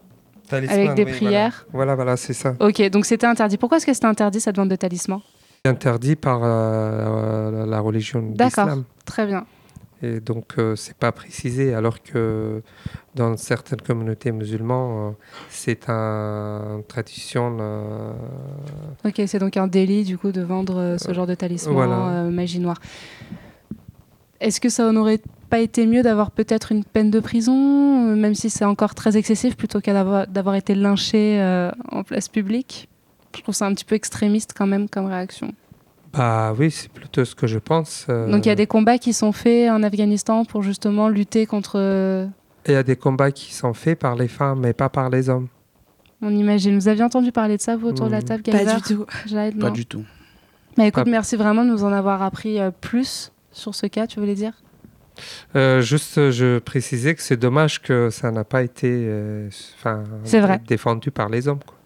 Talisman, 0.49 0.79
Avec 0.79 0.93
des 0.95 1.05
oui, 1.05 1.11
prières. 1.11 1.65
Voilà, 1.71 1.95
voilà, 1.95 1.95
voilà, 1.95 2.17
c'est 2.17 2.33
ça. 2.33 2.55
Ok, 2.59 2.81
donc 2.89 3.05
c'était 3.05 3.25
interdit. 3.25 3.57
Pourquoi 3.57 3.77
est-ce 3.77 3.85
que 3.85 3.93
c'était 3.93 4.05
interdit 4.05 4.39
cette 4.39 4.55
vente 4.55 4.69
de 4.69 4.75
talismans 4.75 5.21
interdit 5.65 6.15
par 6.15 6.39
euh, 6.43 7.65
la 7.65 7.79
religion 7.81 8.23
D'accord. 8.33 8.69
Très 9.05 9.25
bien. 9.25 9.45
Et 10.03 10.19
donc, 10.19 10.59
euh, 10.59 10.75
c'est 10.75 10.95
pas 10.95 11.11
précisé, 11.11 11.73
alors 11.73 12.03
que 12.03 12.61
dans 13.15 13.35
certaines 13.35 13.81
communautés 13.81 14.31
musulmanes, 14.31 15.09
euh, 15.09 15.11
c'est 15.49 15.89
un- 15.89 16.77
une 16.77 16.83
tradition. 16.83 17.57
euh, 17.59 18.11
Ok, 19.05 19.21
c'est 19.25 19.39
donc 19.39 19.57
un 19.57 19.65
délit 19.67 20.03
du 20.03 20.17
coup 20.17 20.31
de 20.31 20.41
vendre 20.41 20.97
ce 20.99 21.11
genre 21.13 21.25
de 21.25 21.33
talisman 21.35 21.73
voilà. 21.73 22.23
magie 22.29 22.59
noire. 22.59 22.79
Est-ce 24.39 24.61
que 24.61 24.69
ça 24.69 24.91
n'aurait 24.91 25.19
pas 25.49 25.59
été 25.59 25.87
mieux 25.87 26.03
d'avoir 26.03 26.29
peut-être 26.29 26.71
une 26.71 26.83
peine 26.83 27.09
de 27.09 27.19
prison, 27.19 28.15
même 28.15 28.35
si 28.35 28.51
c'est 28.51 28.65
encore 28.65 28.93
très 28.93 29.17
excessif, 29.17 29.57
plutôt 29.57 29.81
qu'à 29.81 29.93
d'avoir- 30.27 30.55
été 30.55 30.75
lynché 30.75 31.41
en 31.91 32.03
place 32.03 32.27
publique? 32.27 32.87
Je 33.35 33.41
trouve 33.41 33.55
ça 33.55 33.65
un 33.65 33.73
petit 33.73 33.85
peu 33.85 33.95
extrémiste 33.95 34.53
quand 34.55 34.67
même 34.67 34.87
comme 34.89 35.05
réaction. 35.07 35.53
Bah 36.17 36.53
oui, 36.57 36.71
c'est 36.71 36.91
plutôt 36.91 37.23
ce 37.25 37.35
que 37.35 37.45
je 37.47 37.59
pense. 37.59 38.05
euh, 38.09 38.29
Donc 38.31 38.45
il 38.45 38.49
y 38.49 38.51
a 38.51 38.55
des 38.55 38.65
combats 38.67 38.97
qui 38.97 39.13
sont 39.13 39.31
faits 39.31 39.69
en 39.69 39.83
Afghanistan 39.83 40.45
pour 40.45 40.63
justement 40.63 41.09
lutter 41.09 41.45
contre... 41.45 42.27
Il 42.65 42.73
y 42.73 42.75
a 42.75 42.83
des 42.83 42.95
combats 42.95 43.31
qui 43.31 43.53
sont 43.53 43.73
faits 43.73 43.99
par 43.99 44.15
les 44.15 44.27
femmes, 44.27 44.59
mais 44.61 44.73
pas 44.73 44.89
par 44.89 45.09
les 45.09 45.29
hommes. 45.29 45.47
on 46.21 46.31
imagine. 46.35 46.77
Vous 46.79 46.87
aviez 46.87 47.03
entendu 47.03 47.31
parler 47.31 47.55
de 47.57 47.61
ça, 47.61 47.77
vous, 47.77 47.87
autour 47.89 48.07
de 48.07 48.11
la 48.11 48.19
Hmm. 48.19 48.23
table, 48.23 48.43
Pas 48.43 48.65
du 48.75 48.81
tout. 48.81 49.05
Jade, 49.27 49.57
Pas 49.59 49.69
du 49.69 49.85
tout. 49.85 50.03
Bah, 50.75 50.85
écoute, 50.85 51.05
Pas- 51.05 51.09
merci 51.09 51.35
vraiment 51.37 51.63
de 51.63 51.69
nous 51.69 51.83
en 51.83 51.91
avoir 51.93 52.21
appris 52.23 52.59
euh, 52.59 52.71
plus 52.71 53.31
sur 53.51 53.73
ce 53.75 53.85
cas, 53.87 54.05
tu 54.07 54.19
voulais 54.19 54.35
dire? 54.35 54.53
Euh, 55.55 55.81
juste, 55.81 56.29
je 56.31 56.59
précisais 56.59 57.15
que 57.15 57.21
c'est 57.23 57.37
dommage 57.37 57.81
que 57.81 58.09
ça 58.09 58.29
n'a 58.31 58.43
pas 58.43 58.61
été 58.63 58.89
euh, 58.91 59.49
vrai. 59.83 60.61
défendu 60.67 61.09
par 61.09 61.29
les 61.29 61.47
hommes. 61.47 61.59
quoi. 61.65 61.76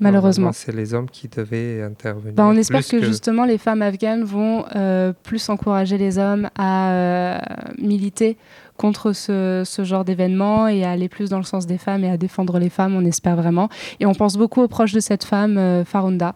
Malheureusement. 0.00 0.50
C'est 0.52 0.74
les 0.74 0.92
hommes 0.92 1.08
qui 1.08 1.28
devaient 1.28 1.82
intervenir. 1.82 2.34
Bah, 2.34 2.46
on 2.46 2.56
espère 2.56 2.86
que, 2.86 3.02
justement 3.02 3.44
les 3.44 3.58
femmes 3.58 3.82
afghanes 3.82 4.24
vont 4.24 4.64
euh, 4.74 5.12
plus 5.22 5.48
encourager 5.48 5.98
les 5.98 6.18
hommes 6.18 6.48
à 6.56 6.90
euh, 6.92 7.38
militer 7.78 8.36
contre 8.76 9.12
ce, 9.12 9.62
ce 9.64 9.84
genre 9.84 10.04
d'événement 10.04 10.66
et 10.66 10.84
à 10.84 10.90
aller 10.90 11.08
plus 11.08 11.30
dans 11.30 11.38
le 11.38 11.44
sens 11.44 11.66
des 11.66 11.78
femmes 11.78 12.02
et 12.02 12.10
à 12.10 12.16
défendre 12.16 12.58
les 12.58 12.70
femmes, 12.70 12.96
on 12.96 13.04
espère 13.04 13.36
vraiment. 13.36 13.68
Et 14.00 14.06
on 14.06 14.14
pense 14.14 14.36
beaucoup 14.36 14.62
aux 14.62 14.68
proches 14.68 14.92
de 14.92 15.00
cette 15.00 15.24
femme, 15.24 15.56
euh, 15.58 15.84
Farunda. 15.84 16.34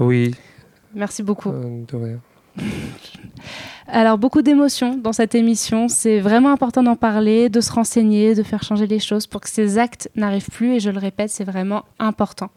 Oui, 0.00 0.34
Merci 0.94 1.22
beaucoup. 1.22 1.50
euh, 1.50 1.84
de 1.86 1.96
rien. 1.96 2.20
Alors, 3.88 4.18
beaucoup 4.18 4.42
d'émotions 4.42 4.96
dans 4.96 5.12
cette 5.12 5.34
émission. 5.34 5.88
C'est 5.88 6.20
vraiment 6.20 6.50
important 6.50 6.82
d'en 6.82 6.96
parler, 6.96 7.48
de 7.50 7.60
se 7.60 7.70
renseigner, 7.70 8.34
de 8.34 8.42
faire 8.42 8.62
changer 8.62 8.86
les 8.86 8.98
choses 8.98 9.26
pour 9.26 9.40
que 9.42 9.48
ces 9.48 9.78
actes 9.78 10.10
n'arrivent 10.16 10.48
plus. 10.50 10.74
Et 10.76 10.80
je 10.80 10.90
le 10.90 10.98
répète, 10.98 11.30
c'est 11.30 11.44
vraiment 11.44 11.84
important. 11.98 12.50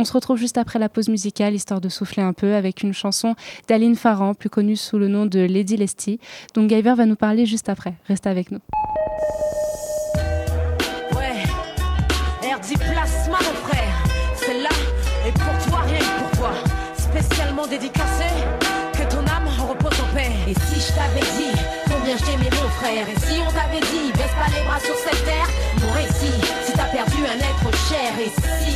On 0.00 0.04
se 0.04 0.12
retrouve 0.12 0.38
juste 0.38 0.58
après 0.58 0.78
la 0.78 0.88
pause 0.88 1.08
musicale, 1.08 1.56
histoire 1.56 1.80
de 1.80 1.88
souffler 1.88 2.22
un 2.22 2.32
peu, 2.32 2.54
avec 2.54 2.84
une 2.84 2.92
chanson 2.92 3.34
d'Aline 3.66 3.96
Farran, 3.96 4.32
plus 4.32 4.48
connue 4.48 4.76
sous 4.76 4.96
le 4.96 5.08
nom 5.08 5.26
de 5.26 5.40
Lady 5.40 5.76
Lesty, 5.76 6.20
dont 6.54 6.64
Guyver 6.66 6.94
va 6.94 7.04
nous 7.04 7.16
parler 7.16 7.46
juste 7.46 7.68
après. 7.68 7.94
Restez 8.06 8.28
avec 8.28 8.52
nous. 8.52 8.60
Ouais, 11.16 11.42
Plasma, 12.76 13.38
mon 13.42 13.58
frère. 13.66 14.04
Celle-là 14.36 14.70
est 15.26 15.32
pour 15.32 15.66
toi, 15.66 15.80
rien 15.80 15.98
que 15.98 16.22
pour 16.22 16.30
toi. 16.38 16.52
Spécialement 16.96 17.66
dédicacé, 17.66 18.30
que 18.92 19.02
ton 19.10 19.26
âme 19.26 19.48
repose 19.68 19.98
en 19.98 20.14
paix. 20.14 20.30
Et 20.46 20.54
si 20.54 20.78
je 20.78 20.94
t'avais 20.94 21.26
dit 21.38 21.58
combien 21.90 22.16
je 22.16 22.22
t'aimais, 22.22 22.50
mon 22.50 22.68
frère, 22.78 23.02
et 23.02 23.18
si 23.26 23.40
on 23.42 23.50
t'avait 23.50 23.80
dit 23.80 24.12
baisse 24.12 24.36
pas 24.38 24.46
les 24.54 24.62
bras 24.64 24.78
sur 24.78 24.94
cette 24.94 25.24
terre, 25.24 25.48
mon 25.82 25.90
récit, 25.90 26.38
si 26.64 26.72
t'as 26.72 26.86
perdu 26.86 27.18
un 27.26 27.38
être 27.38 27.76
cher, 27.88 28.12
et 28.20 28.30
si, 28.30 28.67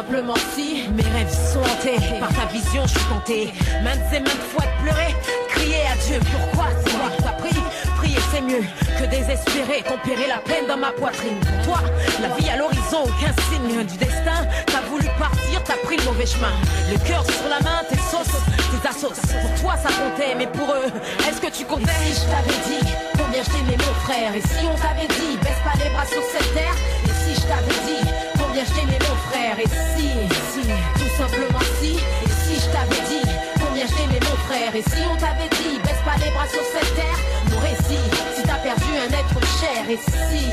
simplement 0.00 0.34
si, 0.54 0.88
mes 0.96 1.08
rêves 1.12 1.36
sont 1.52 1.60
hantés. 1.60 2.00
Par 2.18 2.32
ta 2.32 2.46
vision, 2.50 2.82
je 2.84 2.98
suis 2.98 3.08
tenté, 3.12 3.52
maintes 3.84 4.08
et 4.14 4.20
maintes 4.20 4.46
fois 4.52 4.64
de 4.64 4.82
pleurer, 4.82 5.14
crier 5.50 5.82
à 5.92 5.96
Dieu. 6.06 6.18
Pourquoi 6.32 6.68
c'est 6.82 6.96
moi 6.96 7.10
qui 7.14 7.22
t'as 7.22 7.36
pris? 7.42 7.60
Prier 7.98 8.18
c'est 8.32 8.40
mieux 8.40 8.64
que 8.98 9.04
désespérer, 9.10 9.82
tempérer 9.82 10.26
la 10.26 10.38
peine 10.38 10.66
dans 10.66 10.78
ma 10.78 10.92
poitrine. 10.92 11.38
Pour 11.40 11.58
toi, 11.66 11.80
la 12.22 12.28
vie 12.36 12.48
à 12.48 12.56
l'horizon, 12.56 13.02
aucun 13.04 13.34
signe 13.48 13.84
du 13.84 13.96
destin. 13.98 14.40
T'as 14.72 14.84
voulu 14.88 15.06
partir, 15.18 15.62
t'as 15.64 15.80
pris 15.84 15.98
le 15.98 16.04
mauvais 16.04 16.26
chemin. 16.26 16.54
Le 16.90 16.96
cœur 17.06 17.22
sur 17.24 17.48
la 17.50 17.60
main, 17.60 17.84
tes 17.90 18.00
sauces, 18.10 18.40
tes 18.72 18.88
assos. 18.88 19.12
Pour 19.12 19.52
toi, 19.60 19.74
ça 19.76 19.90
comptait, 20.00 20.34
mais 20.34 20.46
pour 20.46 20.68
eux, 20.80 20.88
est-ce 21.28 21.40
que 21.44 21.52
tu 21.52 21.64
comptais? 21.66 21.92
Et 22.08 22.14
si 22.14 22.24
je 22.24 22.26
t'avais 22.32 22.58
dit 22.68 22.84
combien 23.20 23.42
je 23.44 23.50
t'aimais, 23.52 23.76
mon 23.76 23.94
frère? 24.08 24.32
Et 24.32 24.40
si 24.48 24.64
on 24.64 24.76
t'avait 24.80 25.12
dit 25.12 25.36
baisse 25.44 25.60
pas 25.60 25.76
les 25.76 25.90
bras 25.92 26.06
sur 26.06 26.24
cette 26.32 26.54
terre? 26.54 26.76
Et 27.04 27.14
si 27.20 27.36
je 27.36 27.44
t'avais 27.44 27.78
dit 27.84 28.02
combien 28.50 28.64
je 28.64 28.72
t'aimais, 28.72 28.98
mon 29.08 29.16
frère 29.30 29.58
Et 29.60 29.68
si, 29.94 30.10
si, 30.50 30.62
tout 30.94 31.12
simplement 31.16 31.64
si 31.80 31.92
Et 31.94 32.30
si 32.42 32.60
je 32.60 32.66
t'avais 32.72 33.02
dit 33.08 33.22
combien 33.60 33.86
t'aimais, 33.86 34.20
mon 34.20 34.36
frère 34.46 34.74
Et 34.74 34.82
si 34.82 35.06
on 35.06 35.16
t'avait 35.16 35.48
dit 35.50 35.78
baisse 35.84 36.02
pas 36.04 36.18
les 36.24 36.30
bras 36.30 36.48
sur 36.48 36.62
cette 36.74 36.94
terre 36.96 37.18
Mon 37.50 37.58
récit, 37.60 38.02
si 38.34 38.42
t'as 38.42 38.58
perdu 38.58 38.90
un 38.98 39.10
être 39.12 39.49
Et 39.90 39.96
si, 39.96 40.44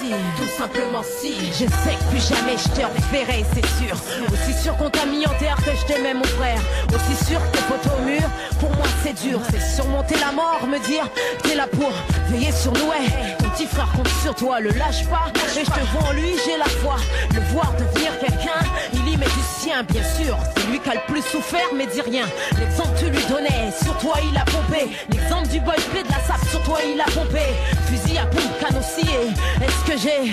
si, 0.00 0.10
tout 0.36 0.50
simplement 0.58 1.04
si. 1.04 1.32
Je 1.52 1.58
sais 1.58 1.94
que 1.94 2.10
plus 2.10 2.28
jamais 2.28 2.56
je 2.58 2.68
te 2.70 2.84
reverrai, 2.84 3.44
c'est 3.54 3.66
sûr. 3.78 3.94
Aussi 4.32 4.52
sûr 4.60 4.76
qu'on 4.78 4.90
t'a 4.90 5.06
mis 5.06 5.24
en 5.24 5.32
terre 5.38 5.54
que 5.58 5.70
je 5.70 5.86
t'aimais, 5.86 6.12
mon 6.12 6.24
frère. 6.24 6.60
Aussi 6.88 7.24
sûr 7.24 7.40
que 7.52 7.58
photo 7.58 7.90
au 7.96 8.04
mur, 8.04 8.28
pour 8.58 8.70
moi 8.70 8.86
c'est 9.04 9.12
dur. 9.22 9.40
C'est 9.52 9.60
surmonter 9.60 10.16
la 10.18 10.32
mort, 10.32 10.66
me 10.66 10.84
dire 10.88 11.04
t'es 11.44 11.54
là 11.54 11.68
pour 11.68 11.92
veiller 12.30 12.50
sur 12.50 12.72
nous. 12.72 12.80
Ouais. 12.80 13.36
Ton 13.38 13.48
petit 13.50 13.66
frère 13.66 13.88
compte 13.94 14.08
sur 14.24 14.34
toi, 14.34 14.58
le 14.58 14.70
lâche 14.70 15.06
pas. 15.06 15.30
Et 15.56 15.64
je 15.64 15.70
te 15.70 15.86
vois 15.92 16.08
en 16.08 16.12
lui, 16.12 16.32
j'ai 16.44 16.56
la 16.58 16.64
foi. 16.64 16.96
Le 17.32 17.40
voir 17.52 17.72
devenir 17.78 18.10
quelqu'un, 18.18 18.60
met 19.16 19.26
du 19.26 19.42
sien 19.58 19.82
Bien 19.84 20.02
sûr, 20.02 20.36
c'est 20.54 20.66
lui 20.70 20.78
qui 20.78 20.88
a 20.90 20.94
le 20.94 21.00
plus 21.12 21.22
souffert 21.22 21.70
mais 21.74 21.86
dis 21.86 22.00
rien. 22.00 22.26
L'exemple 22.58 22.90
tu 22.98 23.06
lui 23.06 23.24
donnais, 23.26 23.72
sur 23.82 23.96
toi 23.98 24.14
il 24.22 24.36
a 24.36 24.44
pompé. 24.44 24.90
L'exemple 25.10 25.48
du 25.48 25.60
boy 25.60 25.76
play 25.90 26.02
de 26.02 26.08
la 26.08 26.20
sape, 26.20 26.44
sur 26.50 26.62
toi 26.62 26.78
il 26.84 27.00
a 27.00 27.04
pompé. 27.04 27.42
Fusil 27.86 28.18
à 28.18 28.26
pompe, 28.26 28.52
canon 28.60 28.80
Est-ce 28.80 29.82
que 29.90 29.96
j'ai 29.98 30.32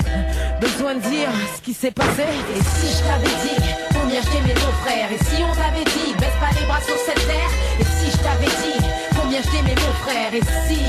besoin 0.60 0.96
de 0.96 1.02
dire 1.02 1.30
ce 1.56 1.62
qui 1.62 1.74
s'est 1.74 1.92
passé? 1.92 2.28
Et 2.56 2.62
si 2.62 2.88
je 2.98 3.04
t'avais 3.08 3.36
dit 3.46 3.62
combien 3.94 4.22
je 4.22 4.28
t'aimais 4.28 4.56
mon 4.56 4.74
frère? 4.84 5.08
Et 5.12 5.24
si 5.24 5.44
on 5.44 5.54
t'avait 5.56 5.86
dit 5.86 6.14
baisse 6.20 6.38
pas 6.40 6.54
les 6.60 6.66
bras 6.66 6.82
sur 6.82 6.98
cette 6.98 7.26
terre? 7.28 7.52
Et 7.80 7.86
si 7.86 8.12
je 8.12 8.18
t'avais 8.18 8.54
dit 8.62 8.80
combien 9.20 9.42
je 9.42 9.50
t'aimais 9.50 9.76
mon 9.76 9.94
frère? 10.06 10.34
Et 10.34 10.44
si, 10.68 10.80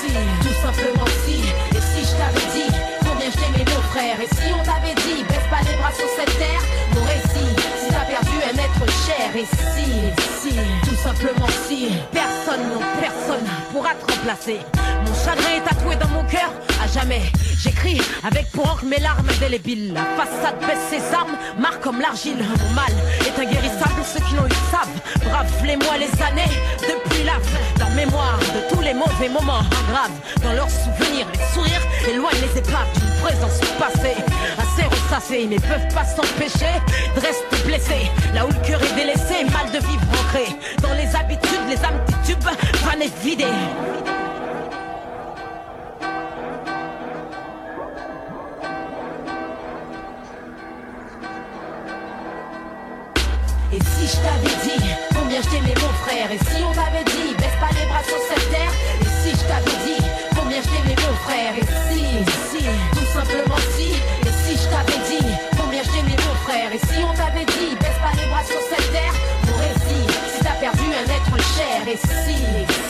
si, 0.00 0.12
tout 0.42 0.56
simplement 0.62 1.08
si. 1.24 1.40
Et 1.76 1.82
si 1.82 2.00
je 2.06 2.14
t'avais 2.16 2.46
dit 2.54 2.70
combien 3.00 3.30
je 3.30 3.36
t'aimais 3.36 3.66
mon 3.70 3.82
frère? 3.92 4.16
Et 4.20 4.28
si 4.34 4.52
on 4.52 4.62
t'avait 4.64 4.94
dit 4.94 5.24
baisse 5.24 5.48
pas 5.50 5.62
les 5.68 5.76
bras 5.76 5.92
sur 5.92 6.08
cette 6.16 6.38
terre? 6.38 6.75
Mon 13.86 15.14
chagrin 15.14 15.54
est 15.56 15.68
tatoué 15.68 15.94
dans 15.94 16.08
mon 16.08 16.24
cœur 16.24 16.50
jamais. 16.96 17.22
J'écris 17.58 18.00
avec 18.24 18.50
pour 18.52 18.64
encre 18.70 18.84
mes 18.84 18.98
larmes 18.98 19.28
indélébiles 19.28 19.92
La 19.92 20.04
façade 20.16 20.58
baisse 20.60 20.86
ses 20.90 21.14
armes, 21.14 21.36
marque 21.58 21.82
comme 21.82 22.00
l'argile. 22.00 22.38
Mon 22.38 22.74
mal 22.74 22.92
est 23.20 23.38
inguérissable, 23.38 24.00
ceux 24.04 24.20
qui 24.20 24.34
l'ont 24.34 24.46
eu 24.46 24.60
savent. 24.70 25.28
Brave 25.28 25.52
les 25.64 25.76
mois, 25.76 25.98
les 25.98 26.10
années, 26.22 26.52
depuis 26.80 27.22
la 27.24 27.86
mémoire 27.94 28.38
de 28.38 28.74
tous 28.74 28.80
les 28.82 28.94
mauvais 28.94 29.28
moments 29.28 29.64
graves 29.88 30.18
Dans 30.42 30.52
leurs 30.52 30.70
souvenirs, 30.70 31.26
les 31.32 31.54
sourires 31.54 31.86
éloignent 32.08 32.42
les 32.42 32.58
épaves 32.58 32.92
d'une 32.94 33.22
présence 33.22 33.60
passée. 33.78 34.16
Assez 34.58 34.86
ressassée, 34.88 35.46
mais 35.48 35.56
peuvent 35.56 35.94
pas 35.94 36.04
s'empêcher 36.04 36.72
de 37.14 37.20
rester 37.20 37.56
blessés 37.66 38.10
Là 38.34 38.46
où 38.46 38.48
le 38.48 38.66
cœur 38.66 38.80
est 38.82 38.94
délaissé, 38.94 39.44
mal 39.44 39.66
de 39.72 39.78
vivre 39.86 40.06
ancré. 40.12 40.46
Dans 40.82 40.94
les 40.94 41.14
habitudes, 41.14 41.66
les 41.68 41.82
âmes 41.84 42.00
titubes, 42.24 42.44
van 42.84 43.00
et 43.00 43.10
vidées 43.22 44.15
Si, 71.96 72.34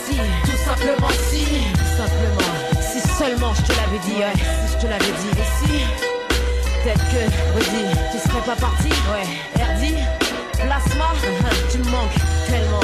si, 0.07 0.17
tout 0.45 0.57
simplement 0.65 1.09
si 1.31 1.45
Tout 1.73 1.97
simplement, 1.97 2.53
si 2.81 3.01
seulement 3.01 3.55
je 3.55 3.63
te 3.63 3.73
l'avais 3.73 3.99
dit 4.05 4.19
ouais, 4.19 4.35
Si 4.35 4.73
je 4.75 4.79
te 4.83 4.87
l'avais 4.87 5.05
dit 5.05 5.33
Et 5.33 5.49
si, 5.59 5.73
peut-être 6.83 7.05
que, 7.11 7.23
redis, 7.55 7.97
tu 8.13 8.29
serais 8.29 8.45
pas 8.45 8.57
parti 8.57 8.89
Ouais, 8.89 9.61
Erdi 9.61 9.95
Plasma, 10.53 11.13
tu 11.71 11.79
me 11.79 11.85
manques 11.91 12.11
tellement. 12.49 12.81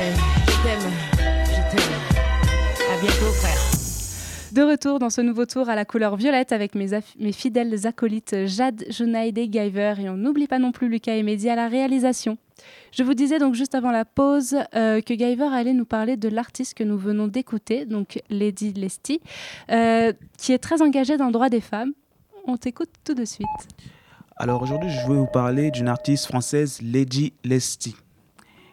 Eh, 0.00 0.14
je 0.46 0.62
t'aime, 0.62 0.90
je 1.46 1.76
t'aime. 1.76 1.92
À 2.92 3.00
bientôt, 3.00 3.32
frère. 3.32 3.58
De 4.52 4.62
retour 4.62 4.98
dans 4.98 5.08
ce 5.08 5.22
nouveau 5.22 5.46
tour 5.46 5.70
à 5.70 5.74
la 5.74 5.86
couleur 5.86 6.16
violette 6.16 6.52
avec 6.52 6.74
mes, 6.74 7.32
fidèles 7.32 7.86
acolytes 7.86 8.46
Jade, 8.46 8.84
Jonaïde 8.90 9.38
et 9.38 9.48
Guyver. 9.48 9.94
Et 9.98 10.10
on 10.10 10.16
n'oublie 10.16 10.46
pas 10.46 10.58
non 10.58 10.72
plus 10.72 10.90
Lucas 10.90 11.14
et 11.14 11.22
Mehdi 11.22 11.48
à 11.48 11.56
la 11.56 11.68
réalisation. 11.68 12.36
Je 12.92 13.02
vous 13.02 13.14
disais 13.14 13.38
donc 13.38 13.54
juste 13.54 13.74
avant 13.74 13.90
la 13.90 14.04
pause 14.04 14.56
euh, 14.74 15.00
que 15.00 15.14
Guyver 15.14 15.48
allait 15.52 15.72
nous 15.72 15.84
parler 15.84 16.16
de 16.16 16.28
l'artiste 16.28 16.74
que 16.74 16.84
nous 16.84 16.98
venons 16.98 17.26
d'écouter, 17.26 17.86
donc 17.86 18.20
Lady 18.28 18.72
Lesty, 18.72 19.20
euh, 19.70 20.12
qui 20.36 20.52
est 20.52 20.58
très 20.58 20.82
engagée 20.82 21.16
dans 21.16 21.26
le 21.26 21.32
droit 21.32 21.48
des 21.48 21.60
femmes. 21.60 21.92
On 22.46 22.56
t'écoute 22.56 22.90
tout 23.04 23.14
de 23.14 23.24
suite. 23.24 23.46
Alors 24.36 24.62
aujourd'hui, 24.62 24.90
je 24.90 25.08
vais 25.08 25.14
vous 25.14 25.26
parler 25.26 25.70
d'une 25.70 25.88
artiste 25.88 26.26
française, 26.26 26.80
Lady 26.82 27.32
Lesty. 27.44 27.94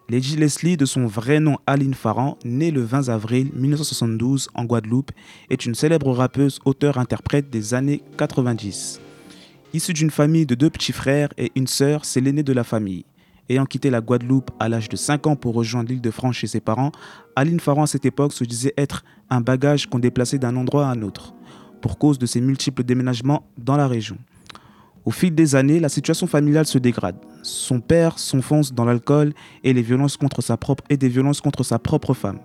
Lady 0.10 0.38
Leslie, 0.38 0.76
de 0.76 0.86
son 0.86 1.06
vrai 1.06 1.40
nom 1.40 1.58
Aline 1.68 1.94
Farran, 1.94 2.38
née 2.44 2.72
le 2.72 2.82
20 2.82 3.10
avril 3.10 3.52
1972 3.54 4.50
en 4.56 4.66
Guadeloupe, 4.66 5.12
est 5.52 5.68
une 5.68 5.76
célèbre 5.76 6.12
rappeuse, 6.12 6.60
auteure-interprète 6.66 7.52
des 7.52 7.76
années 7.76 8.02
90. 8.18 9.00
Issue 9.74 9.94
d'une 9.94 10.10
famille 10.10 10.48
de 10.48 10.56
deux 10.56 10.72
petits 10.72 10.94
frères 10.94 11.30
et 11.38 11.52
une 11.56 11.68
sœur, 11.68 12.06
c'est 12.06 12.22
l'aînée 12.22 12.42
de 12.42 12.54
la 12.54 12.64
famille. 12.64 13.06
Ayant 13.50 13.66
quitté 13.66 13.90
la 13.90 14.00
Guadeloupe 14.00 14.52
à 14.60 14.70
l'âge 14.70 14.90
de 14.90 14.96
5 14.96 15.26
ans 15.26 15.36
pour 15.36 15.56
rejoindre 15.56 15.90
l'île 15.90 16.02
de 16.02 16.12
France 16.12 16.36
chez 16.36 16.46
ses 16.46 16.60
parents, 16.60 16.92
Aline 17.36 17.60
Farran 17.60 17.84
à 17.84 17.88
cette 17.88 18.06
époque 18.06 18.32
se 18.32 18.44
disait 18.44 18.76
être 18.78 19.04
un 19.32 19.42
bagage 19.42 19.88
qu'on 19.88 19.98
déplaçait 19.98 20.38
d'un 20.38 20.56
endroit 20.56 20.88
à 20.88 20.92
un 20.92 21.02
autre, 21.02 21.34
pour 21.82 21.98
cause 21.98 22.20
de 22.20 22.28
ses 22.28 22.42
multiples 22.42 22.84
déménagements 22.84 23.44
dans 23.58 23.76
la 23.76 23.88
région. 23.88 24.18
Au 25.04 25.10
fil 25.10 25.34
des 25.34 25.56
années, 25.56 25.80
la 25.80 25.90
situation 25.90 26.28
familiale 26.28 26.68
se 26.68 26.78
dégrade. 26.78 27.16
Son 27.42 27.80
père 27.80 28.20
s'enfonce 28.20 28.72
dans 28.72 28.86
l'alcool 28.86 29.34
et 29.64 29.74
les 29.74 29.82
violences 29.82 30.18
contre 30.18 30.44
sa 30.44 30.56
propre 30.56 30.84
et 30.92 30.98
des 30.98 31.10
violences 31.10 31.42
contre 31.42 31.64
sa 31.64 31.80
propre 31.80 32.14
femme. 32.14 32.38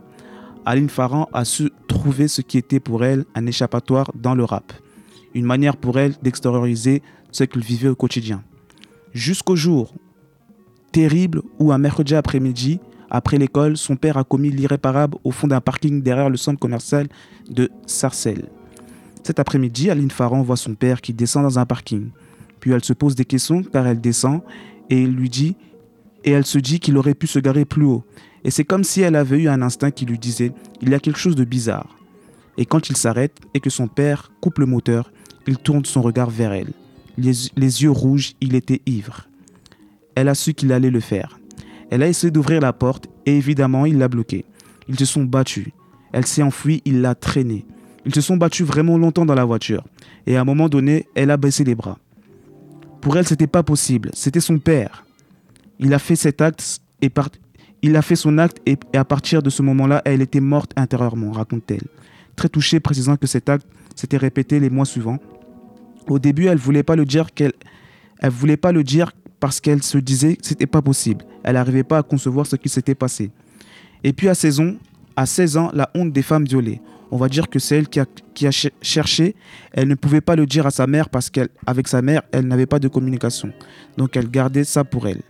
Aline 0.64 0.88
Farran 0.88 1.28
a 1.34 1.44
su 1.44 1.70
trouver 1.87 2.28
ce 2.28 2.40
qui 2.40 2.56
était 2.56 2.80
pour 2.80 3.04
elle 3.04 3.26
un 3.34 3.44
échappatoire 3.44 4.11
dans 4.14 4.34
le 4.34 4.44
rap, 4.44 4.73
une 5.34 5.44
manière 5.44 5.76
pour 5.76 5.99
elle 5.99 6.14
d'extérioriser 6.23 7.02
ce 7.30 7.44
qu'elle 7.44 7.62
vivait 7.62 7.90
au 7.90 7.94
quotidien. 7.94 8.42
Jusqu'au 9.12 9.56
jour 9.56 9.92
terrible 10.94 11.42
où 11.58 11.72
un 11.72 11.78
mercredi 11.78 12.14
après-midi, 12.14 12.78
après 13.10 13.36
l'école, 13.36 13.76
son 13.76 13.96
père 13.96 14.16
a 14.16 14.22
commis 14.22 14.50
l'irréparable 14.50 15.18
au 15.24 15.32
fond 15.32 15.48
d'un 15.48 15.60
parking 15.60 16.00
derrière 16.02 16.30
le 16.30 16.36
centre 16.36 16.60
commercial 16.60 17.08
de 17.50 17.68
Sarcelles. 17.84 18.48
Cet 19.24 19.40
après-midi, 19.40 19.90
Aline 19.90 20.12
Farran 20.12 20.42
voit 20.42 20.56
son 20.56 20.76
père 20.76 21.00
qui 21.00 21.12
descend 21.12 21.42
dans 21.42 21.58
un 21.58 21.66
parking. 21.66 22.10
Puis 22.60 22.70
elle 22.70 22.84
se 22.84 22.92
pose 22.92 23.16
des 23.16 23.24
questions 23.24 23.64
car 23.64 23.88
elle 23.88 24.00
descend 24.00 24.42
et 24.88 25.04
lui 25.04 25.28
dit 25.28 25.56
et 26.22 26.30
elle 26.30 26.46
se 26.46 26.58
dit 26.58 26.78
qu'il 26.78 26.96
aurait 26.96 27.14
pu 27.14 27.26
se 27.26 27.40
garer 27.40 27.64
plus 27.64 27.84
haut. 27.84 28.04
Et 28.44 28.52
c'est 28.52 28.64
comme 28.64 28.84
si 28.84 29.00
elle 29.00 29.16
avait 29.16 29.42
eu 29.42 29.48
un 29.48 29.62
instinct 29.62 29.90
qui 29.90 30.06
lui 30.06 30.18
disait 30.18 30.52
il 30.80 30.90
y 30.90 30.94
a 30.94 31.00
quelque 31.00 31.18
chose 31.18 31.34
de 31.34 31.44
bizarre. 31.44 31.98
Et 32.56 32.66
quand 32.66 32.88
il 32.88 32.96
s'arrête 32.96 33.36
et 33.52 33.58
que 33.58 33.68
son 33.68 33.88
père 33.88 34.30
coupe 34.40 34.60
le 34.60 34.66
moteur, 34.66 35.10
il 35.48 35.58
tourne 35.58 35.84
son 35.84 36.02
regard 36.02 36.30
vers 36.30 36.52
elle. 36.52 36.72
Les 37.18 37.82
yeux 37.82 37.90
rouges, 37.90 38.34
il 38.40 38.54
était 38.54 38.80
ivre. 38.86 39.28
Elle 40.14 40.28
a 40.28 40.35
su 40.35 40.54
qu'il 40.54 40.73
allait 40.73 40.90
le 40.90 41.00
faire. 41.00 41.38
Elle 41.90 42.02
a 42.02 42.09
essayé 42.09 42.30
d'ouvrir 42.30 42.61
la 42.61 42.73
porte 42.73 43.06
et 43.26 43.37
évidemment 43.37 43.87
il 43.87 43.99
l'a 43.99 44.09
bloqué. 44.09 44.44
Ils 44.88 44.99
se 44.99 45.04
sont 45.04 45.25
battus. 45.25 45.68
Elle 46.12 46.26
s'est 46.26 46.42
enfuie, 46.42 46.83
il 46.85 47.00
l'a 47.00 47.14
traînée. 47.14 47.66
Ils 48.06 48.14
se 48.14 48.21
sont 48.21 48.37
battus 48.37 48.66
vraiment 48.66 48.99
longtemps 48.99 49.26
dans 49.26 49.35
la 49.35 49.44
voiture. 49.44 49.85
Et 50.26 50.37
à 50.37 50.40
un 50.40 50.44
moment 50.44 50.68
donné, 50.68 51.06
elle 51.14 51.30
a 51.30 51.37
baissé 51.37 51.64
les 51.64 51.75
bras. 51.75 51.99
Pour 53.00 53.17
elle, 53.17 53.26
c'était 53.26 53.47
pas 53.47 53.62
possible. 53.62 54.10
C'était 54.12 54.41
son 54.41 54.58
père. 54.58 55.04
Il 55.78 55.93
a 55.93 55.99
fait 55.99 56.17
cet 56.17 56.41
acte 56.41 56.80
et 57.02 57.10
il 57.82 57.97
a 57.97 58.02
fait 58.02 58.17
son 58.17 58.38
acte 58.38 58.60
et, 58.65 58.78
à 58.95 59.04
partir 59.04 59.43
de 59.43 59.50
ce 59.50 59.62
moment-là, 59.62 60.00
elle 60.04 60.23
était 60.23 60.41
morte 60.41 60.73
intérieurement, 60.76 61.32
raconte-t-elle. 61.32 61.86
Très 62.36 62.49
touchée, 62.49 62.80
précisant 62.80 63.17
que 63.17 63.26
cet 63.26 63.49
acte 63.49 63.67
s'était 63.95 64.17
répété 64.17 64.58
les 64.58 64.71
mois 64.71 64.86
suivants. 64.86 65.19
Au 66.08 66.19
début, 66.19 66.47
elle 66.47 66.58
voulait 66.58 66.82
pas 66.82 66.97
le 66.97 67.04
dire 67.04 67.34
qu'elle, 67.34 67.52
elle 68.21 68.30
voulait 68.30 68.56
pas 68.56 68.73
le 68.73 68.84
dire 68.84 69.12
parce 69.40 69.60
qu'elle 69.60 69.82
se 69.82 69.99
disait 69.99 70.36
que 70.36 70.47
c'était 70.47 70.66
pas 70.66 70.82
possible. 70.82 71.25
Elle 71.42 71.54
n'arrivait 71.54 71.84
pas 71.84 71.99
à 71.99 72.02
concevoir 72.02 72.47
ce 72.47 72.56
qui 72.56 72.68
s'était 72.68 72.94
passé. 72.94 73.30
Et 74.02 74.12
puis 74.12 74.28
à 74.28 74.34
16 74.34 74.60
ans, 74.60 74.75
à 75.16 75.26
16 75.26 75.56
ans, 75.56 75.70
la 75.75 75.90
honte 75.94 76.12
des 76.12 76.23
femmes 76.23 76.44
violées 76.44 76.80
on 77.14 77.16
va 77.16 77.28
dire 77.28 77.49
que 77.49 77.60
c'est 77.60 77.76
elle 77.76 77.86
qui 77.88 78.00
a, 78.00 78.68
cherché. 78.82 79.36
Elle 79.70 79.86
ne 79.86 79.94
pouvait 79.94 80.20
pas 80.20 80.34
le 80.34 80.47
dire 80.47 80.66
à 80.66 80.73
sa 80.73 80.88
mère 80.88 81.08
parce 81.08 81.30
qu'avec 81.30 81.86
sa 81.86 82.02
mère, 82.02 82.23
elle 82.32 82.49
n'avait 82.49 82.66
pas 82.66 82.80
de 82.80 82.88
communication. 82.88 83.52
Donc 83.97 84.16
elle 84.16 84.28
gardait 84.28 84.64
ça 84.64 84.82
pour 84.82 85.06
elle. 85.06 85.23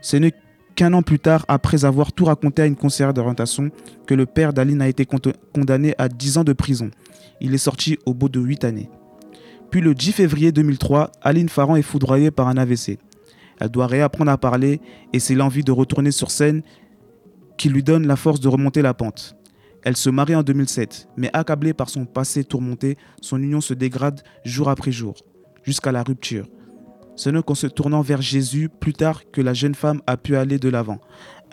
Ce 0.00 0.16
n'est 0.16 0.32
qu'un 0.74 0.94
an 0.94 1.02
plus 1.02 1.18
tard, 1.18 1.44
après 1.48 1.84
avoir 1.84 2.12
tout 2.14 2.24
raconté 2.24 2.62
à 2.62 2.66
une 2.66 2.76
conseillère 2.76 3.12
d'orientation, 3.12 3.70
que 4.06 4.14
le 4.14 4.24
père 4.24 4.54
d'Aline 4.54 4.80
a 4.80 4.88
été 4.88 5.06
condamné 5.52 5.94
à 5.98 6.08
10 6.08 6.38
ans 6.38 6.44
de 6.44 6.54
prison. 6.54 6.90
Il 7.42 7.52
est 7.52 7.58
sorti 7.58 7.98
au 8.06 8.14
bout 8.14 8.30
de 8.30 8.40
8 8.40 8.64
années. 8.64 8.88
Puis 9.70 9.82
le 9.82 9.94
10 9.94 10.12
février 10.12 10.50
2003, 10.50 11.12
Aline 11.20 11.50
Farran 11.50 11.76
est 11.76 11.82
foudroyée 11.82 12.30
par 12.30 12.48
un 12.48 12.56
AVC. 12.56 12.98
Elle 13.62 13.68
doit 13.68 13.86
réapprendre 13.86 14.32
à 14.32 14.38
parler 14.38 14.80
et 15.12 15.20
c'est 15.20 15.36
l'envie 15.36 15.62
de 15.62 15.70
retourner 15.70 16.10
sur 16.10 16.32
scène 16.32 16.62
qui 17.56 17.68
lui 17.68 17.84
donne 17.84 18.08
la 18.08 18.16
force 18.16 18.40
de 18.40 18.48
remonter 18.48 18.82
la 18.82 18.92
pente. 18.92 19.36
Elle 19.84 19.96
se 19.96 20.10
marie 20.10 20.34
en 20.34 20.42
2007, 20.42 21.06
mais 21.16 21.30
accablée 21.32 21.72
par 21.72 21.88
son 21.88 22.04
passé 22.04 22.42
tourmenté, 22.42 22.98
son 23.20 23.40
union 23.40 23.60
se 23.60 23.72
dégrade 23.72 24.22
jour 24.44 24.68
après 24.68 24.90
jour, 24.90 25.14
jusqu'à 25.62 25.92
la 25.92 26.02
rupture. 26.02 26.48
Ce 27.14 27.30
n'est 27.30 27.40
qu'en 27.40 27.54
se 27.54 27.68
tournant 27.68 28.00
vers 28.00 28.20
Jésus 28.20 28.68
plus 28.68 28.94
tard 28.94 29.22
que 29.30 29.40
la 29.40 29.54
jeune 29.54 29.76
femme 29.76 30.00
a 30.08 30.16
pu 30.16 30.34
aller 30.34 30.58
de 30.58 30.68
l'avant. 30.68 30.98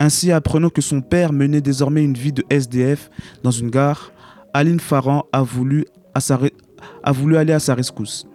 Ainsi, 0.00 0.32
apprenant 0.32 0.70
que 0.70 0.82
son 0.82 1.02
père 1.02 1.32
menait 1.32 1.60
désormais 1.60 2.02
une 2.02 2.14
vie 2.14 2.32
de 2.32 2.42
SDF 2.50 3.08
dans 3.44 3.52
une 3.52 3.70
gare, 3.70 4.10
Aline 4.52 4.80
Farran 4.80 5.26
a 5.32 5.42
voulu, 5.42 5.86
a 7.04 7.12
voulu 7.12 7.36
aller 7.36 7.52
à 7.52 7.60
sa 7.60 7.76
rescousse. 7.76 8.26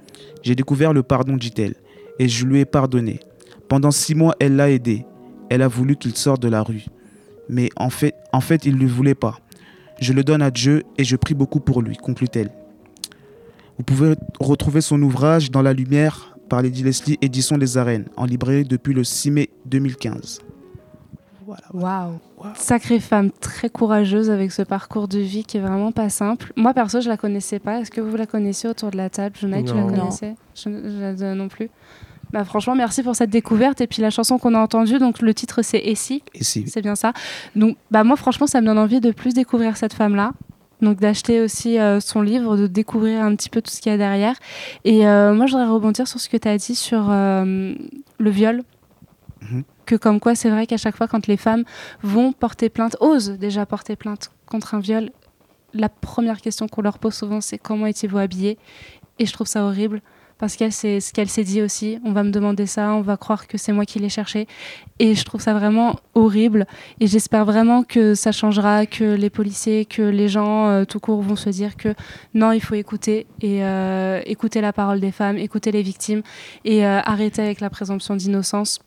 J'ai 0.44 0.56
découvert 0.56 0.94
le 0.94 1.04
pardon, 1.04 1.36
dit-elle, 1.36 1.76
et 2.20 2.30
je 2.30 2.46
lui 2.46 2.62
ai 2.62 2.66
pardonné. 2.66 3.20
Pendant 3.68 3.92
six 3.92 4.16
mois, 4.16 4.36
elle 4.40 4.56
l'a 4.56 4.70
aidé. 4.70 5.06
Elle 5.50 5.62
a 5.62 5.68
voulu 5.68 5.96
qu'il 5.96 6.16
sorte 6.16 6.42
de 6.42 6.48
la 6.48 6.62
rue. 6.62 6.86
Mais 7.50 7.70
en 7.76 7.90
fait, 7.90 8.16
en 8.34 8.42
fait 8.42 8.66
il 8.66 8.76
ne 8.76 8.82
le 8.82 8.88
voulait 8.88 9.16
pas. 9.16 9.40
Je 10.00 10.14
le 10.14 10.24
donne 10.24 10.42
à 10.42 10.52
Dieu 10.52 10.84
et 10.98 11.04
je 11.04 11.16
prie 11.16 11.36
beaucoup 11.36 11.60
pour 11.60 11.82
lui, 11.82 11.96
conclut-elle. 11.98 12.52
Vous 13.78 13.84
pouvez 13.84 14.16
retrouver 14.40 14.82
son 14.82 15.02
ouvrage 15.02 15.52
Dans 15.52 15.62
la 15.62 15.74
lumière 15.74 16.38
par 16.50 16.62
Lady 16.62 16.84
Leslie, 16.84 17.18
édition 17.22 17.58
Les 17.58 17.78
Arènes, 17.78 18.06
en 18.18 18.26
librairie 18.26 18.66
depuis 18.66 18.94
le 18.94 19.04
6 19.04 19.32
mai 19.32 19.50
2015. 19.66 20.40
Voilà. 21.46 21.64
Waouh! 21.74 22.20
Sacrée 22.56 23.00
femme, 23.00 23.32
très 23.40 23.70
courageuse 23.70 24.30
avec 24.30 24.52
ce 24.52 24.62
parcours 24.62 25.08
de 25.08 25.20
vie 25.20 25.44
qui 25.44 25.58
est 25.58 25.62
vraiment 25.62 25.92
pas 25.92 26.10
simple. 26.10 26.52
Moi, 26.56 26.74
perso, 26.74 27.02
je 27.02 27.10
la 27.10 27.18
connaissais 27.18 27.60
pas. 27.60 27.80
Est-ce 27.80 27.92
que 27.92 28.02
vous 28.02 28.16
la 28.16 28.26
connaissez 28.26 28.68
autour 28.68 28.92
de 28.92 28.98
la 28.98 29.10
table? 29.10 29.36
Jonathan, 29.40 29.64
tu 29.64 29.76
la 29.76 29.98
connaissais? 29.98 30.36
Je, 30.56 31.34
non 31.34 31.48
plus. 31.48 31.70
Bah, 32.32 32.44
franchement, 32.44 32.76
merci 32.76 33.04
pour 33.04 33.16
cette 33.16 33.30
découverte. 33.30 33.82
Et 33.82 33.88
puis 33.88 34.02
la 34.02 34.10
chanson 34.10 34.38
qu'on 34.38 34.54
a 34.54 34.60
entendue, 34.60 34.98
donc 34.98 35.22
le 35.22 35.34
titre 35.34 35.62
c'est 35.62 35.80
Et 35.80 35.96
si? 35.96 36.24
C'est 36.42 36.82
bien 36.82 36.96
ça. 36.96 37.14
Donc 37.56 37.78
bah, 37.92 38.04
moi, 38.04 38.16
franchement, 38.16 38.48
ça 38.48 38.62
me 38.62 38.66
donne 38.66 38.80
envie 38.80 39.00
de 39.00 39.12
plus 39.12 39.34
découvrir 39.34 39.78
cette 39.78 39.94
femme-là. 39.94 40.32
Donc 40.82 41.00
d'acheter 41.00 41.42
aussi 41.42 41.80
euh, 41.80 42.00
son 42.00 42.22
livre, 42.22 42.58
de 42.58 42.68
découvrir 42.68 43.22
un 43.22 43.36
petit 43.36 43.50
peu 43.50 43.62
tout 43.62 43.72
ce 43.72 43.80
qu'il 43.82 43.92
y 43.92 43.96
a 43.96 43.98
derrière. 43.98 44.36
Et 44.84 45.08
euh, 45.08 45.34
moi, 45.34 45.46
je 45.46 45.54
voudrais 45.54 45.68
rebondir 45.68 46.08
sur 46.08 46.20
ce 46.20 46.30
que 46.30 46.38
tu 46.38 46.48
as 46.48 46.58
dit 46.58 46.76
sur 46.76 47.08
euh, 47.10 47.74
le 48.18 48.30
viol. 48.30 48.64
Mhm. 49.42 49.64
Que 49.86 49.96
comme 49.96 50.20
quoi, 50.20 50.36
c'est 50.36 50.50
vrai 50.50 50.68
qu'à 50.68 50.78
chaque 50.78 50.98
fois, 50.98 51.08
quand 51.08 51.28
les 51.28 51.38
femmes 51.38 51.64
vont 52.02 52.34
porter 52.34 52.70
plainte, 52.70 52.98
osent 53.00 53.32
déjà 53.32 53.66
porter 53.66 53.96
plainte 53.96 54.32
contre 54.48 54.74
un 54.74 54.80
viol, 54.80 55.12
la 55.74 55.90
première 55.90 56.42
question 56.42 56.68
qu'on 56.68 56.82
leur 56.82 57.00
pose 57.00 57.14
souvent, 57.14 57.42
c'est 57.42 57.58
comment 57.58 57.86
étiez-vous 57.86 58.18
habillée 58.18 58.58
Et 59.20 59.26
je 59.26 59.34
trouve 59.34 59.48
ça 59.48 59.64
horrible 59.64 60.02
parce 60.38 60.58
que 60.58 60.70
c'est 60.70 61.00
ce 61.00 61.14
qu'elle 61.14 61.30
s'est 61.30 61.44
dit 61.44 61.62
aussi. 61.62 62.00
On 62.04 62.12
va 62.12 62.24
me 62.24 62.32
demander 62.32 62.66
ça, 62.66 62.94
on 62.94 63.02
va 63.02 63.16
croire 63.16 63.48
que 63.48 63.58
c'est 63.58 63.72
moi 63.72 63.86
qui 63.86 64.00
l'ai 64.00 64.10
cherché. 64.10 64.48
Et 65.00 65.16
je 65.16 65.24
trouve 65.24 65.42
ça 65.42 65.54
vraiment 65.54 65.98
horrible. 66.14 66.68
Et 67.00 67.08
j'espère 67.08 67.46
vraiment 67.46 67.84
que 67.84 68.16
ça 68.16 68.32
changera, 68.32 68.86
que 68.86 69.16
les 69.16 69.30
policiers, 69.30 69.86
que 69.86 70.02
les 70.02 70.28
gens 70.28 70.68
euh, 70.68 70.86
tout 70.86 71.00
court 71.00 71.22
vont 71.22 71.38
se 71.38 71.50
dire 71.50 71.78
que 71.78 71.94
non, 72.34 72.52
il 72.52 72.60
faut 72.60 72.76
écouter 72.76 73.28
et 73.42 73.64
euh, 73.64 74.22
écouter 74.26 74.60
la 74.60 74.74
parole 74.74 75.00
des 75.00 75.12
femmes, 75.12 75.38
écouter 75.38 75.72
les 75.72 75.82
victimes 75.82 76.22
et 76.66 76.86
euh, 76.86 77.00
arrêter 77.06 77.42
avec 77.42 77.62
la 77.62 77.70
présomption 77.70 78.16
d'innocence. 78.16 78.80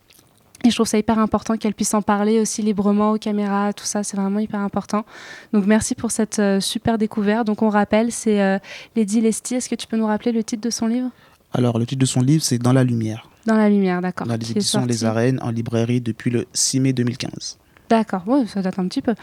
Et 0.65 0.71
je 0.71 0.75
trouve 0.75 0.89
ça 0.89 0.99
hyper 0.99 1.21
important 1.21 1.57
qu'elle 1.57 1.75
puisse 1.75 1.95
en 1.95 2.03
parler 2.03 2.41
aussi 2.41 2.63
librement 2.63 3.13
aux 3.13 3.19
caméras, 3.19 3.73
tout 3.73 3.85
ça, 3.85 4.03
c'est 4.03 4.17
vraiment 4.17 4.41
hyper 4.41 4.59
important. 4.59 5.05
Donc 5.53 5.67
merci 5.67 5.95
pour 5.95 6.11
cette 6.11 6.43
super 6.59 6.99
découverte. 6.99 7.47
Donc 7.47 7.63
on 7.63 7.69
rappelle, 7.69 8.11
c'est 8.11 8.61
Lady 8.97 9.21
Lestie. 9.21 9.55
Est-ce 9.55 9.69
que 9.69 9.77
tu 9.77 9.87
peux 9.87 9.97
nous 9.97 10.09
rappeler 10.09 10.33
le 10.33 10.43
titre 10.43 10.63
de 10.63 10.71
son 10.71 10.89
livre? 10.89 11.11
Alors, 11.53 11.79
le 11.79 11.87
titre 11.87 12.01
de 12.01 12.07
son 12.07 12.21
livre, 12.21 12.43
c'est 12.43 12.59
Dans 12.59 12.73
la 12.73 12.85
lumière. 12.85 13.29
Dans 13.47 13.57
la 13.57 13.69
lumière, 13.69 14.03
d'accord. 14.03 14.27
Dans 14.27 14.37
les 14.37 14.51
éditions 14.51 14.85
Les 14.85 15.05
Arènes, 15.05 15.39
en 15.43 15.51
librairie 15.51 16.01
depuis 16.01 16.31
le 16.31 16.47
6 16.53 16.81
mai 16.81 16.93
2015. 16.93 17.59
D'accord, 17.89 18.25
ça 18.47 18.61
date 18.61 18.79
un 18.79 18.87
petit 18.87 19.01
peu. 19.01 19.15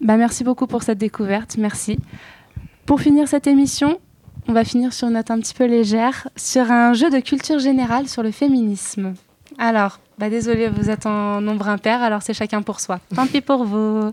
Bah, 0.00 0.16
merci 0.16 0.44
beaucoup 0.44 0.66
pour 0.66 0.82
cette 0.82 0.98
découverte, 0.98 1.56
merci. 1.56 1.98
Pour 2.84 3.00
finir 3.00 3.26
cette 3.28 3.46
émission, 3.46 3.98
on 4.46 4.52
va 4.52 4.64
finir 4.64 4.92
sur 4.92 5.08
une 5.08 5.14
note 5.14 5.30
un 5.30 5.40
petit 5.40 5.54
peu 5.54 5.66
légère, 5.66 6.28
sur 6.36 6.70
un 6.70 6.92
jeu 6.92 7.10
de 7.10 7.20
culture 7.20 7.58
générale 7.58 8.08
sur 8.08 8.22
le 8.22 8.30
féminisme. 8.30 9.14
Alors, 9.58 10.00
bah 10.18 10.30
désolé, 10.30 10.68
vous 10.68 10.90
êtes 10.90 11.06
en 11.06 11.40
nombre 11.40 11.68
impair, 11.68 12.02
alors 12.02 12.22
c'est 12.22 12.34
chacun 12.34 12.62
pour 12.62 12.80
soi. 12.80 13.00
Tant 13.14 13.26
pis 13.26 13.40
pour 13.40 13.64
vous. 13.64 14.12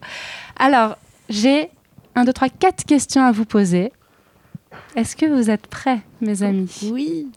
Alors, 0.58 0.98
j'ai 1.30 1.70
un, 2.16 2.24
deux, 2.24 2.34
trois, 2.34 2.50
quatre 2.50 2.86
questions 2.86 3.24
à 3.24 3.32
vous 3.32 3.46
poser. 3.46 3.92
Est-ce 4.96 5.16
que 5.16 5.26
vous 5.26 5.50
êtes 5.50 5.68
prêts, 5.68 6.02
mes 6.22 6.44
amis 6.44 6.90
Oui. 6.92 7.28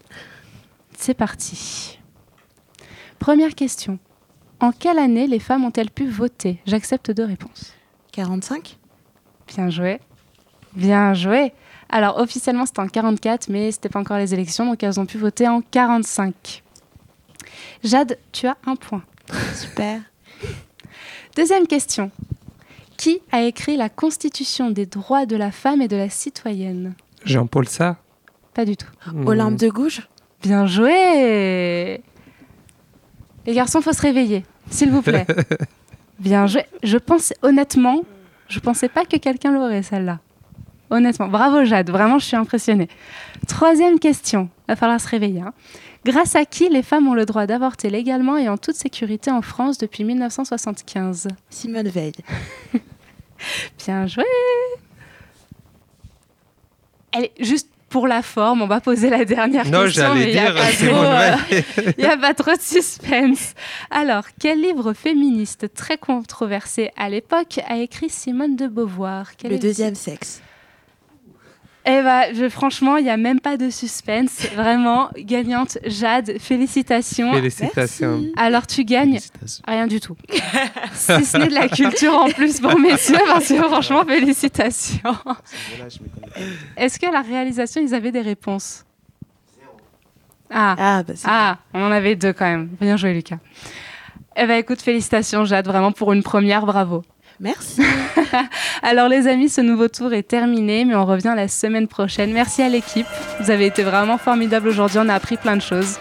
C'est 0.97 1.13
parti. 1.13 1.99
Première 3.19 3.55
question. 3.55 3.99
En 4.59 4.71
quelle 4.71 4.99
année 4.99 5.27
les 5.27 5.39
femmes 5.39 5.63
ont-elles 5.63 5.91
pu 5.91 6.07
voter? 6.07 6.59
J'accepte 6.65 7.11
deux 7.11 7.25
réponses. 7.25 7.73
45 8.11 8.77
Bien 9.47 9.69
joué. 9.69 9.99
Bien 10.73 11.13
joué. 11.13 11.53
Alors 11.89 12.19
officiellement 12.19 12.65
c'était 12.65 12.81
en 12.81 12.87
44, 12.87 13.49
mais 13.49 13.71
c'était 13.71 13.89
pas 13.89 13.99
encore 13.99 14.17
les 14.17 14.33
élections, 14.33 14.65
donc 14.65 14.83
elles 14.83 14.99
ont 14.99 15.05
pu 15.05 15.17
voter 15.17 15.47
en 15.47 15.61
45. 15.61 16.63
Jade, 17.83 18.17
tu 18.31 18.47
as 18.47 18.57
un 18.65 18.75
point. 18.75 19.03
Super. 19.55 20.01
Deuxième 21.35 21.67
question. 21.67 22.11
Qui 22.97 23.21
a 23.31 23.43
écrit 23.43 23.77
la 23.77 23.89
Constitution 23.89 24.71
des 24.71 24.85
droits 24.85 25.25
de 25.25 25.37
la 25.37 25.51
femme 25.51 25.81
et 25.81 25.87
de 25.87 25.95
la 25.95 26.09
citoyenne? 26.09 26.95
Jean-Paul 27.25 27.67
Sartre 27.67 28.01
Pas 28.53 28.65
du 28.65 28.75
tout. 28.77 28.87
Olympe 29.25 29.55
de 29.57 29.69
Gouges 29.69 30.07
Bien 30.41 30.65
joué 30.65 32.01
Les 33.45 33.53
garçons, 33.53 33.81
faut 33.81 33.93
se 33.93 34.01
réveiller, 34.01 34.45
s'il 34.69 34.91
vous 34.91 35.01
plaît. 35.01 35.25
Bien 36.19 36.47
joué. 36.47 36.63
Je 36.83 36.97
pense, 36.97 37.33
honnêtement, 37.41 38.03
je 38.47 38.59
pensais 38.59 38.89
pas 38.89 39.05
que 39.05 39.17
quelqu'un 39.17 39.51
l'aurait, 39.51 39.83
celle-là. 39.83 40.19
Honnêtement. 40.89 41.27
Bravo, 41.27 41.63
Jade. 41.65 41.89
Vraiment, 41.91 42.17
je 42.19 42.25
suis 42.25 42.35
impressionnée. 42.35 42.87
Troisième 43.47 43.99
question. 43.99 44.49
Va 44.67 44.75
falloir 44.75 44.99
se 44.99 45.07
réveiller. 45.07 45.41
hein. 45.41 45.53
Grâce 46.05 46.35
à 46.35 46.45
qui 46.45 46.67
les 46.69 46.81
femmes 46.81 47.07
ont 47.07 47.13
le 47.13 47.25
droit 47.25 47.45
d'avorter 47.45 47.89
légalement 47.89 48.37
et 48.37 48.47
en 48.49 48.57
toute 48.57 48.75
sécurité 48.75 49.29
en 49.31 49.41
France 49.41 49.77
depuis 49.77 50.03
1975 50.03 51.27
Simone 51.49 51.89
Veil. 51.89 52.13
Bien 53.85 54.07
joué 54.07 54.23
Juste 57.39 57.69
pour 57.89 58.07
la 58.07 58.21
forme, 58.21 58.61
on 58.61 58.67
va 58.67 58.81
poser 58.81 59.09
la 59.09 59.25
dernière 59.25 59.65
Non, 59.65 59.85
question. 59.85 60.13
mais 60.13 60.31
j'allais 60.31 60.31
il 60.31 60.35
y 60.35 60.39
a 60.39 60.71
dire 60.71 60.93
euh. 60.93 61.91
Il 61.97 62.03
n'y 62.03 62.09
a 62.09 62.17
pas 62.17 62.33
trop 62.35 62.51
de 62.55 62.61
suspense. 62.61 63.53
Alors, 63.89 64.25
quel 64.39 64.61
livre 64.61 64.93
féministe 64.93 65.73
très 65.73 65.97
controversé 65.97 66.91
à 66.97 67.09
l'époque 67.09 67.59
a 67.67 67.77
écrit 67.77 68.09
Simone 68.09 68.55
de 68.55 68.67
Beauvoir? 68.67 69.35
Quel 69.37 69.51
Le 69.51 69.57
deuxième 69.59 69.95
sexe. 69.95 70.41
Eh 71.85 72.01
ben, 72.03 72.23
je, 72.35 72.49
franchement, 72.49 72.97
il 72.97 73.05
n'y 73.05 73.09
a 73.09 73.17
même 73.17 73.39
pas 73.39 73.55
de 73.57 73.69
suspense. 73.69 74.45
Vraiment, 74.55 75.09
gagnante 75.17 75.77
Jade, 75.85 76.37
félicitations. 76.39 77.31
Félicitations. 77.33 78.17
Merci. 78.19 78.33
Alors, 78.37 78.67
tu 78.67 78.83
gagnes 78.83 79.13
Félicitations. 79.19 79.63
rien 79.67 79.87
du 79.87 79.99
tout. 79.99 80.15
si 80.93 81.25
ce 81.25 81.37
n'est 81.37 81.47
de 81.47 81.53
la 81.53 81.67
culture 81.69 82.13
en 82.13 82.29
plus 82.29 82.59
pour 82.59 82.77
messieurs, 82.77 83.17
parce 83.27 83.47
que 83.47 83.55
franchement, 83.55 84.03
félicitations. 84.05 85.15
Est-ce 86.77 86.99
que 86.99 87.11
la 87.11 87.21
réalisation, 87.21 87.81
ils 87.81 87.93
avaient 87.95 88.11
des 88.11 88.21
réponses? 88.21 88.85
Ah, 90.51 90.75
Ah, 90.77 91.03
bah 91.03 91.13
c'est 91.15 91.27
ah, 91.29 91.57
on 91.73 91.81
en 91.83 91.91
avait 91.91 92.15
deux 92.15 92.33
quand 92.33 92.45
même. 92.45 92.69
Bien 92.81 92.97
joué, 92.97 93.13
Lucas. 93.13 93.37
Eh 94.35 94.45
ben, 94.45 94.57
écoute, 94.59 94.81
félicitations, 94.81 95.45
Jade, 95.45 95.65
vraiment 95.67 95.91
pour 95.91 96.11
une 96.13 96.23
première, 96.23 96.65
bravo. 96.65 97.03
Merci. 97.39 97.81
Alors 98.83 99.07
les 99.07 99.27
amis, 99.27 99.49
ce 99.49 99.61
nouveau 99.61 99.87
tour 99.87 100.13
est 100.13 100.23
terminé, 100.23 100.83
mais 100.83 100.95
on 100.95 101.05
revient 101.05 101.33
la 101.35 101.47
semaine 101.47 101.87
prochaine. 101.87 102.33
Merci 102.33 102.61
à 102.61 102.69
l'équipe, 102.69 103.07
vous 103.39 103.49
avez 103.49 103.65
été 103.65 103.83
vraiment 103.83 104.17
formidables 104.17 104.67
aujourd'hui, 104.67 104.99
on 105.01 105.09
a 105.09 105.13
appris 105.13 105.37
plein 105.37 105.55
de 105.55 105.61
choses. 105.61 105.97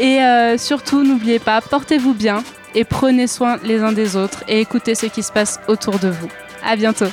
Et 0.00 0.20
euh, 0.22 0.58
surtout, 0.58 1.02
n'oubliez 1.02 1.38
pas, 1.38 1.60
portez-vous 1.60 2.14
bien 2.14 2.42
et 2.74 2.84
prenez 2.84 3.26
soin 3.26 3.58
les 3.64 3.80
uns 3.80 3.92
des 3.92 4.16
autres 4.16 4.44
et 4.48 4.60
écoutez 4.60 4.94
ce 4.94 5.06
qui 5.06 5.22
se 5.22 5.32
passe 5.32 5.60
autour 5.68 5.98
de 5.98 6.08
vous. 6.08 6.28
À 6.64 6.76
bientôt. 6.76 7.06